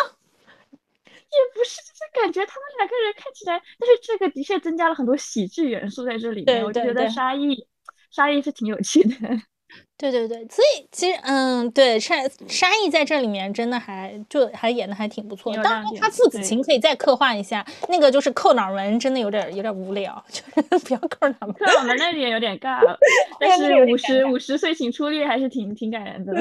[1.33, 6.63] 也不是，就是感觉他们两个人看起来，但是这个的确增加了很多喜剧元素在这里面。
[6.63, 7.67] 我就觉得沙溢，
[8.11, 9.15] 沙溢是挺有趣的。
[9.97, 12.17] 对对对，所以其实嗯，对沙
[12.47, 15.55] 沙溢在这里面真的还就还演的还挺不错。
[15.55, 17.65] 当然，他父子情可以再刻画一下。
[17.89, 21.53] 那个就是扣脑门，真的有点有点无聊， 就是不要扣脑门。
[21.55, 22.99] 扣脑门那点有点尬了，
[23.41, 26.35] 但是五十五十岁请出列还是挺挺感人的。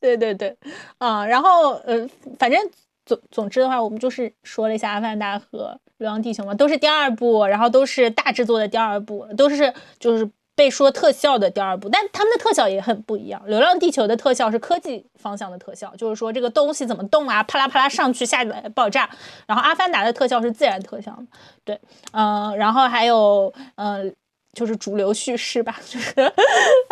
[0.00, 0.54] 对对对，
[0.98, 2.06] 啊，然后呃，
[2.38, 2.60] 反正。
[3.06, 13.42] 总总之的话，我们就是说了一下《阿凡达》和《流浪地球》嘛，都是第二部，然后都是大制作的第二部，都是就是被说特效的第二部，但他们的特效也很不一样。
[13.48, 19.10] 《流浪地球》的特效是科技方向的特效，就是说这个东西怎么动啊，啪啦啪啦上去下来爆炸。
[19.46, 21.18] 然后《阿凡达》的特效是自然特效，
[21.64, 21.80] 对，
[22.12, 24.14] 嗯，然后还有嗯。
[24.54, 26.12] 就是主流叙事吧，就是，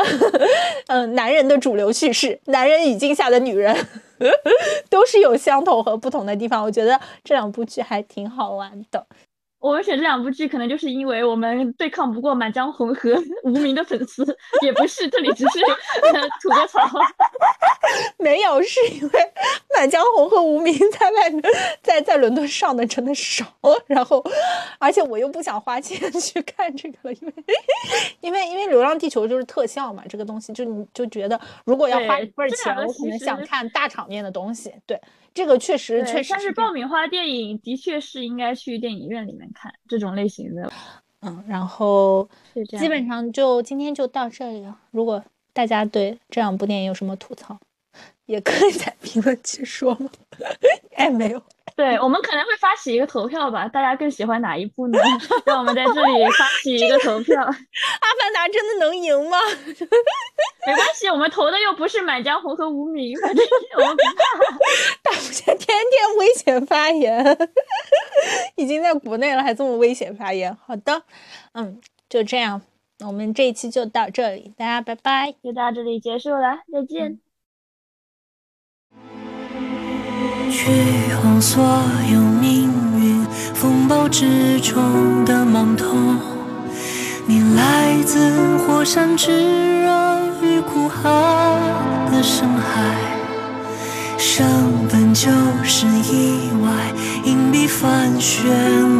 [0.89, 3.75] 嗯，男人的主流叙事，男人语境下的女人，
[4.91, 6.63] 都是有相同和不同的地方。
[6.63, 9.07] 我觉得这两部剧还挺好玩的。
[9.63, 14.25] 我们选这两部剧，可能就是因为我们对抗不过《满江红》和无名的粉丝，
[14.61, 15.61] 也不是，这里只是
[16.43, 16.81] 吐个槽。
[18.19, 19.09] 没有，是因为
[19.79, 21.43] 《满江红》和无名在外面，
[21.81, 23.47] 在在伦敦上的真的少，
[23.87, 24.25] 然后，
[24.81, 27.35] 而且我又不想花钱 去看这个了，因为，
[28.21, 35.01] 因为，因为《流浪地球》就是特效嘛，这个东西就你就觉得，如果要花一份钱，我可能想看大场面的东西，对。
[35.35, 40.73] 这个确实确实，但是爆米花电影的确是应该去电影院里面看这种类型的。
[41.21, 42.29] 嗯，然后
[42.79, 44.79] 基本上就今天就到这里了。
[44.91, 47.59] 如果大家对这两部电影有什么吐槽，
[48.27, 50.11] 也可以在评论区说吗？
[50.97, 51.43] 哎，没有。
[51.75, 54.99] 对我们可能会发起一个投票吧，大家更喜欢哪一部呢？
[55.45, 57.41] 让我们在这里发起一个投票。
[57.43, 59.39] 阿凡达真的能赢吗？
[60.67, 63.45] 没关系，我们投的又不是《满江红》和《无名》，反正
[63.77, 65.11] 我们不怕。
[65.11, 67.25] 大不天天危险发言，
[68.57, 70.55] 已经在国内了，还这么危险发言。
[70.67, 71.03] 好的，
[71.55, 72.61] 嗯，就这样，
[73.01, 77.19] 我们这一期就到这里，大家拜拜，就到这里结束了，再见。
[80.53, 80.69] 去
[81.25, 81.65] 往所
[82.13, 83.25] 有命运
[83.55, 86.19] 风暴之中的盲童，
[87.27, 89.33] 你来自火山炙
[89.83, 91.03] 热与苦寒
[92.13, 92.95] 的深海，
[94.19, 94.47] 生
[94.91, 95.31] 本就
[95.65, 96.71] 是意外，
[97.25, 98.45] 硬币翻旋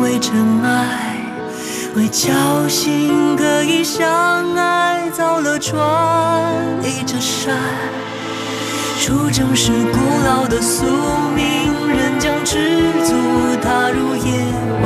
[0.01, 1.21] 为尘埃，
[1.95, 5.79] 为侥幸可以相爱，造了船，
[6.83, 7.55] 离着山。
[9.01, 10.85] 出征是古老的宿
[11.35, 11.43] 命，
[11.89, 12.57] 人将赤
[13.05, 13.15] 足
[13.61, 14.33] 踏入夜
[14.81, 14.85] 晚，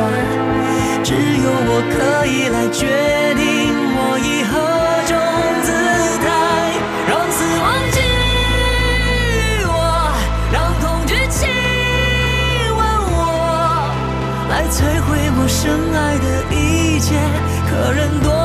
[1.04, 2.86] 只有我可以来决
[3.34, 3.44] 定
[3.98, 4.52] 我以何
[5.06, 5.12] 种
[5.62, 5.68] 姿
[6.24, 6.26] 态，
[7.08, 8.00] 让死亡击
[9.66, 9.70] 我，
[10.50, 11.46] 让恐惧亲
[12.74, 12.80] 吻
[13.12, 13.20] 我，
[14.48, 15.60] 来摧毁我深
[15.94, 17.14] 爱的一切，
[17.68, 18.35] 可人夺。